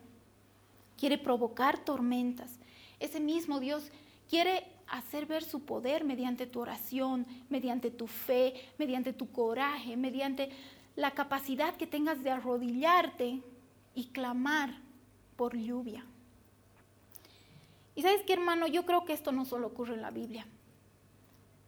quiere 0.97 1.19
provocar 1.19 1.85
tormentas. 1.85 2.57
Ese 2.99 3.19
mismo 3.19 3.59
Dios 3.59 3.91
quiere 4.27 4.65
hacer 4.87 5.27
ver 5.27 5.43
su 5.43 5.63
poder 5.63 6.05
mediante 6.05 6.47
tu 6.47 6.59
oración, 6.59 7.27
mediante 7.51 7.91
tu 7.91 8.07
fe, 8.07 8.55
mediante 8.79 9.13
tu 9.13 9.31
coraje, 9.31 9.95
mediante 9.95 10.49
la 10.95 11.11
capacidad 11.11 11.75
que 11.75 11.85
tengas 11.85 12.23
de 12.23 12.31
arrodillarte 12.31 13.43
y 13.95 14.05
clamar 14.07 14.71
por 15.35 15.55
lluvia. 15.57 16.03
Y 17.95 18.01
sabes 18.01 18.21
qué, 18.25 18.33
hermano, 18.33 18.67
yo 18.67 18.85
creo 18.85 19.05
que 19.05 19.13
esto 19.13 19.31
no 19.31 19.45
solo 19.45 19.67
ocurre 19.67 19.93
en 19.93 20.01
la 20.01 20.11
Biblia. 20.11 20.45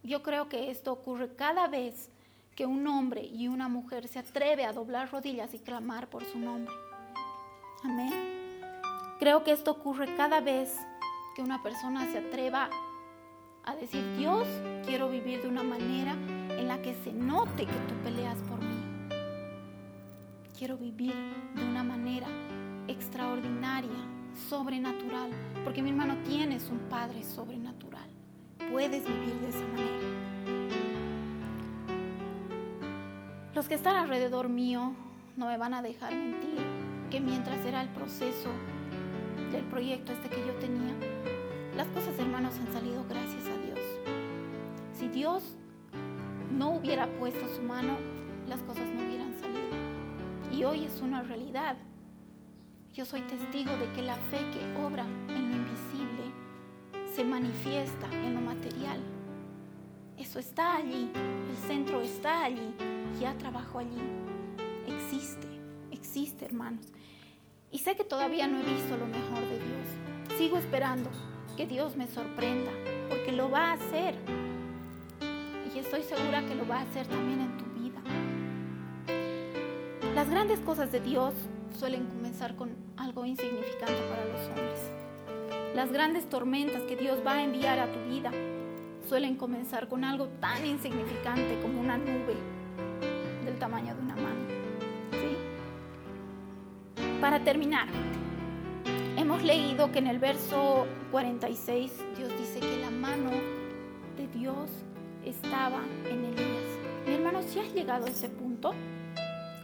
Yo 0.04 0.24
creo 0.24 0.50
que 0.50 0.72
esto 0.72 0.92
ocurre 0.92 1.36
cada 1.36 1.68
vez 1.68 2.10
que 2.56 2.66
un 2.66 2.88
hombre 2.88 3.24
y 3.24 3.48
una 3.48 3.68
mujer 3.68 4.08
se 4.08 4.20
atreve 4.20 4.66
a 4.66 4.74
doblar 4.74 5.12
rodillas 5.12 5.54
y 5.54 5.60
clamar 5.60 6.08
por 6.08 6.24
su 6.26 6.40
nombre. 6.40 6.74
Amén. 7.84 8.62
Creo 9.20 9.44
que 9.44 9.52
esto 9.52 9.72
ocurre 9.72 10.16
cada 10.16 10.42
vez 10.42 10.76
que 11.36 11.42
una 11.42 11.62
persona 11.62 12.10
se 12.12 12.20
atreva 12.20 12.70
a 13.64 13.76
decir, 13.76 14.04
Dios, 14.18 14.48
quiero 14.86 15.10
vivir 15.10 15.42
de 15.42 15.48
una 15.48 15.64
manera 15.64 16.14
en 16.14 16.68
la 16.68 16.82
que 16.82 16.94
se 17.04 17.12
note 17.12 17.66
que 17.66 17.74
tú 17.74 17.96
peleas 18.04 18.38
por 18.50 18.60
mí 18.62 18.75
quiero 20.58 20.78
vivir 20.78 21.14
de 21.54 21.64
una 21.64 21.84
manera 21.84 22.28
extraordinaria, 22.88 23.92
sobrenatural, 24.50 25.30
porque 25.64 25.82
mi 25.82 25.90
hermano 25.90 26.16
tienes 26.26 26.70
un 26.70 26.80
Padre 26.90 27.24
sobrenatural. 27.24 28.10
Puedes 28.72 29.04
vivir 29.06 29.34
de 29.42 29.50
esa 29.50 29.68
manera. 29.68 30.26
Los 33.54 33.68
que 33.68 33.76
están 33.76 33.98
alrededor 33.98 34.50
mío 34.50 34.94
no 35.36 35.48
me 35.48 35.58
van 35.58 35.74
a 35.74 35.82
dejar 35.82 36.14
mentir 36.14 36.60
que 37.10 37.20
mientras 37.20 37.66
era 37.66 37.82
el 37.82 37.90
proceso 37.90 38.50
del 39.52 39.64
proyecto 39.66 40.14
este 40.14 40.30
que 40.30 40.46
yo 40.46 40.54
tenía, 40.56 40.94
las 41.76 41.88
cosas 41.88 42.18
hermanos 42.18 42.54
han 42.60 42.72
salido 42.72 43.04
gracias 43.10 43.44
a 43.48 43.58
Dios. 43.66 43.80
Si 44.98 45.10
Dios 45.10 45.44
no 46.52 46.76
hubiera 46.76 47.08
puesto 47.20 47.46
su 47.56 47.62
mano, 47.62 47.98
las 48.48 48.62
cosas 48.62 48.88
no 48.94 49.06
hubieran 49.06 49.25
y 50.56 50.64
hoy 50.64 50.86
es 50.86 51.02
una 51.02 51.22
realidad. 51.22 51.76
Yo 52.94 53.04
soy 53.04 53.22
testigo 53.22 53.76
de 53.76 53.92
que 53.92 54.02
la 54.02 54.16
fe 54.16 54.40
que 54.54 54.82
obra 54.82 55.04
en 55.04 55.50
lo 55.50 55.56
invisible 55.58 56.32
se 57.14 57.26
manifiesta 57.26 58.08
en 58.12 58.36
lo 58.36 58.42
material. 58.42 59.00
Eso 60.18 60.40
está 60.40 60.78
allí, 60.78 61.12
el 61.14 61.58
centro 61.68 62.00
está 62.00 62.46
allí, 62.46 62.74
ya 63.20 63.38
trabajo 63.38 63.80
allí. 63.80 64.00
Existe, 64.88 65.48
existe 65.92 66.46
hermanos. 66.46 66.88
Y 67.70 67.80
sé 67.80 67.98
que 67.98 68.06
todavía 68.06 68.48
no 68.48 68.60
he 68.60 68.64
visto 68.64 68.96
lo 68.96 69.08
mejor 69.08 69.42
de 69.50 69.60
Dios. 69.60 70.38
Sigo 70.38 70.58
esperando 70.58 71.10
que 71.58 71.68
Dios 71.68 71.98
me 71.98 72.08
sorprenda, 72.08 72.72
porque 73.10 73.34
lo 73.34 73.50
va 73.50 73.72
a 73.72 73.74
hacer. 73.74 74.16
Y 75.74 75.80
estoy 75.80 76.04
segura 76.04 76.46
que 76.46 76.56
lo 76.56 76.66
va 76.66 76.80
a 76.80 76.82
hacer 76.84 77.06
también 77.08 77.42
en 77.42 77.58
tu 77.58 77.75
las 80.16 80.30
grandes 80.30 80.62
cosas 80.62 80.94
de 80.94 81.02
Dios 81.02 81.34
suelen 81.78 82.06
comenzar 82.06 82.56
con 82.56 82.74
algo 82.96 83.26
insignificante 83.26 84.02
para 84.10 84.24
los 84.24 84.48
hombres. 84.48 84.80
Las 85.76 85.92
grandes 85.92 86.30
tormentas 86.30 86.84
que 86.84 86.96
Dios 86.96 87.20
va 87.28 87.34
a 87.34 87.44
enviar 87.44 87.80
a 87.80 87.92
tu 87.92 88.00
vida 88.10 88.32
suelen 89.10 89.36
comenzar 89.36 89.90
con 89.90 90.06
algo 90.06 90.30
tan 90.40 90.66
insignificante 90.66 91.60
como 91.62 91.82
una 91.82 91.98
nube 91.98 92.34
del 93.44 93.60
tamaño 93.60 93.94
de 93.94 94.02
una 94.02 94.16
mano. 94.16 94.46
Para 97.20 97.44
terminar, 97.44 97.88
hemos 99.18 99.44
leído 99.44 99.92
que 99.92 100.00
en 100.00 100.08
el 100.08 100.20
verso 100.20 100.86
46 101.12 101.92
Dios 102.18 102.32
dice 102.38 102.62
que 102.62 102.78
la 102.78 102.90
mano 102.90 103.32
de 104.16 104.28
Dios 104.28 104.70
estaba 105.26 105.82
en 106.10 106.24
Elías. 106.24 106.64
Mi 107.06 107.16
hermano, 107.16 107.42
si 107.42 107.60
has 107.60 107.74
llegado 107.74 108.06
a 108.06 108.10
ese 108.10 108.30
punto, 108.30 108.74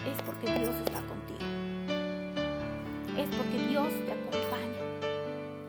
es 0.09 0.21
porque 0.23 0.47
Dios 0.47 0.75
está 0.85 1.01
contigo. 1.01 1.39
Es 3.17 3.35
porque 3.35 3.57
Dios 3.69 3.89
te 4.05 4.11
acompaña. 4.11 4.81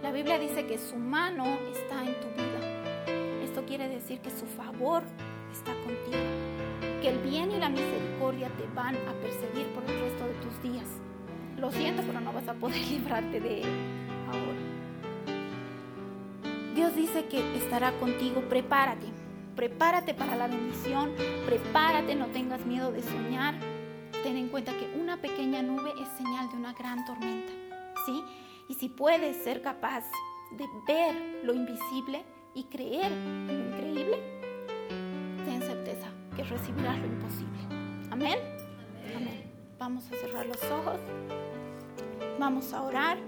La 0.02 0.12
Biblia 0.12 0.38
dice 0.38 0.66
que 0.66 0.78
su 0.78 0.96
mano 0.96 1.44
está 1.70 2.04
en 2.04 2.14
tu 2.20 2.28
vida. 2.28 3.42
Esto 3.44 3.64
quiere 3.66 3.88
decir 3.88 4.20
que 4.20 4.30
su 4.30 4.46
favor 4.46 5.02
está 5.52 5.72
contigo. 5.74 6.22
Que 7.02 7.08
el 7.10 7.18
bien 7.18 7.50
y 7.50 7.58
la 7.58 7.68
misericordia 7.68 8.48
te 8.56 8.66
van 8.74 8.96
a 8.96 9.12
perseguir 9.20 9.66
por 9.74 9.84
el 9.84 10.00
resto 10.00 10.24
de 10.24 10.34
tus 10.34 10.62
días. 10.62 10.86
Lo 11.58 11.70
siento, 11.70 12.02
pero 12.06 12.20
no 12.20 12.32
vas 12.32 12.48
a 12.48 12.54
poder 12.54 12.78
librarte 12.90 13.40
de 13.40 13.62
él 13.62 13.70
ahora. 14.28 14.62
Dios 16.74 16.96
dice 16.96 17.26
que 17.26 17.56
estará 17.58 17.92
contigo. 18.00 18.40
Prepárate. 18.48 19.08
Prepárate 19.56 20.14
para 20.14 20.36
la 20.36 20.46
bendición. 20.46 21.10
Prepárate, 21.44 22.14
no 22.14 22.28
tengas 22.28 22.64
miedo 22.64 22.90
de 22.90 23.02
soñar 23.02 23.71
ten 24.22 24.36
en 24.36 24.48
cuenta 24.48 24.72
que 24.72 24.86
una 24.98 25.16
pequeña 25.16 25.62
nube 25.62 25.92
es 26.00 26.08
señal 26.16 26.48
de 26.50 26.56
una 26.56 26.72
gran 26.72 27.04
tormenta, 27.04 27.52
¿sí? 28.06 28.22
Y 28.68 28.74
si 28.74 28.88
puedes 28.88 29.36
ser 29.42 29.62
capaz 29.62 30.04
de 30.52 30.66
ver 30.86 31.40
lo 31.44 31.54
invisible 31.54 32.24
y 32.54 32.64
creer 32.64 33.10
en 33.10 33.46
lo 33.46 33.52
increíble, 33.52 34.18
ten 35.44 35.60
certeza 35.60 36.08
que 36.36 36.44
recibirás 36.44 36.98
lo 36.98 37.06
imposible. 37.06 37.58
Amén. 38.10 38.38
Amén. 39.16 39.50
Vamos 39.78 40.04
a 40.06 40.16
cerrar 40.16 40.46
los 40.46 40.62
ojos. 40.64 41.00
Vamos 42.38 42.72
a 42.72 42.82
orar. 42.82 43.18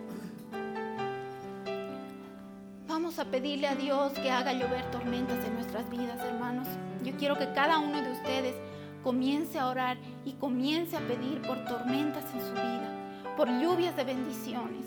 Vamos 2.86 3.18
a 3.18 3.24
pedirle 3.24 3.66
a 3.66 3.74
Dios 3.74 4.12
que 4.12 4.30
haga 4.30 4.52
llover 4.52 4.88
tormentas 4.92 5.44
en 5.44 5.54
nuestras 5.54 5.90
vidas, 5.90 6.20
hermanos. 6.20 6.68
Yo 7.02 7.16
quiero 7.16 7.36
que 7.36 7.52
cada 7.52 7.78
uno 7.80 8.00
de 8.00 8.12
ustedes 8.12 8.54
comience 9.02 9.58
a 9.58 9.66
orar 9.66 9.98
y 10.24 10.32
comience 10.34 10.96
a 10.96 11.00
pedir 11.00 11.42
por 11.42 11.64
tormentas 11.64 12.24
en 12.34 12.40
su 12.40 12.52
vida, 12.52 13.34
por 13.36 13.48
lluvias 13.48 13.96
de 13.96 14.04
bendiciones. 14.04 14.86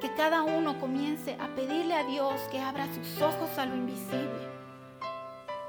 Que 0.00 0.12
cada 0.16 0.42
uno 0.42 0.78
comience 0.80 1.36
a 1.40 1.48
pedirle 1.54 1.94
a 1.94 2.04
Dios 2.04 2.40
que 2.50 2.60
abra 2.60 2.86
sus 2.92 3.22
ojos 3.22 3.58
a 3.58 3.66
lo 3.66 3.76
invisible, 3.76 4.48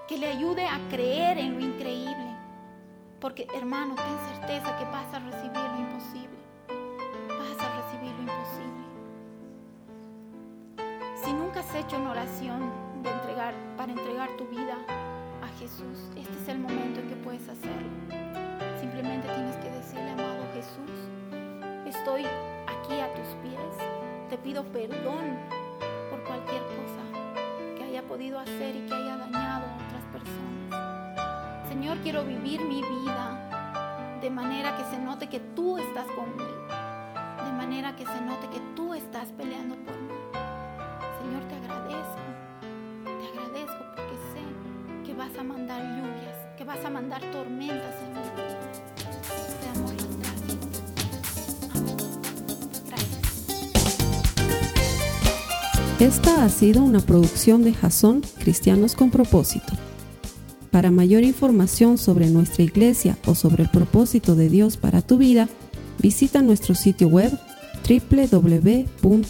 que 0.07 0.17
le 0.17 0.27
ayude 0.27 0.65
a 0.65 0.79
creer 0.89 1.37
en 1.37 1.55
lo 1.55 1.59
increíble. 1.59 2.35
Porque 3.19 3.47
hermano, 3.53 3.95
ten 3.95 4.35
certeza 4.35 4.77
que 4.77 4.85
vas 4.85 5.13
a 5.13 5.19
recibir 5.19 5.57
lo 5.57 5.79
imposible. 5.79 6.39
Vas 7.27 7.65
a 7.65 7.81
recibir 7.81 8.13
lo 8.13 8.21
imposible. 8.21 8.85
Si 11.23 11.33
nunca 11.33 11.59
has 11.59 11.75
hecho 11.75 11.97
una 11.97 12.11
oración 12.11 12.71
de 13.03 13.09
entregar, 13.11 13.53
para 13.77 13.91
entregar 13.91 14.29
tu 14.37 14.45
vida 14.47 14.77
Jesús, 15.59 15.99
este 16.15 16.33
es 16.41 16.47
el 16.47 16.59
momento 16.59 17.01
en 17.01 17.09
que 17.09 17.15
puedes 17.17 17.41
hacerlo. 17.49 17.89
Simplemente 18.79 19.27
tienes 19.27 19.57
que 19.57 19.69
decirle, 19.69 20.11
amado 20.11 20.45
Jesús, 20.53 20.89
estoy 21.85 22.23
aquí 22.65 23.01
a 23.01 23.13
tus 23.13 23.27
pies. 23.43 23.59
Te 24.29 24.37
pido 24.37 24.63
perdón 24.63 25.37
por 26.09 26.23
cualquier 26.23 26.61
cosa 26.61 27.75
que 27.75 27.83
haya 27.83 28.03
podido 28.03 28.39
hacer 28.39 28.73
y 28.73 28.87
que 28.87 28.93
haya 28.93 29.17
dañado 29.17 29.65
a 29.65 29.75
otras 29.75 30.03
personas. 30.13 31.67
Señor, 31.67 31.97
quiero 32.03 32.23
vivir 32.23 32.63
mi 32.63 32.81
vida 32.81 34.17
de 34.21 34.29
manera 34.29 34.77
que 34.77 34.85
se 34.85 34.97
note 34.97 35.27
que 35.27 35.41
tú 35.41 35.77
estás 35.77 36.07
conmigo. 36.07 36.67
De 37.43 37.51
manera 37.51 37.97
que 37.97 38.05
se 38.05 38.21
note 38.21 38.47
que 38.47 38.61
tú 38.77 38.93
estás 38.93 39.27
peleando 39.33 39.75
por 39.75 39.98
a 45.39 45.43
mandar 45.43 45.81
lluvias, 45.95 46.35
que 46.57 46.65
vas 46.65 46.83
a 46.83 46.89
mandar 46.89 47.21
tormentas, 47.31 47.95
Señor. 47.95 48.25
Te 55.97 56.05
Esta 56.05 56.43
ha 56.43 56.49
sido 56.49 56.83
una 56.83 56.99
producción 56.99 57.63
de 57.63 57.73
Jason 57.73 58.21
Cristianos 58.39 58.95
con 58.95 59.11
Propósito. 59.11 59.71
Para 60.71 60.91
mayor 60.91 61.23
información 61.23 61.97
sobre 61.97 62.29
nuestra 62.29 62.63
iglesia 62.63 63.17
o 63.25 63.33
sobre 63.33 63.63
el 63.63 63.69
propósito 63.69 64.35
de 64.35 64.49
Dios 64.49 64.75
para 64.75 65.01
tu 65.01 65.17
vida, 65.17 65.47
visita 65.99 66.41
nuestro 66.41 66.75
sitio 66.75 67.07
web 67.07 67.31
www.jason.info. 67.87 69.29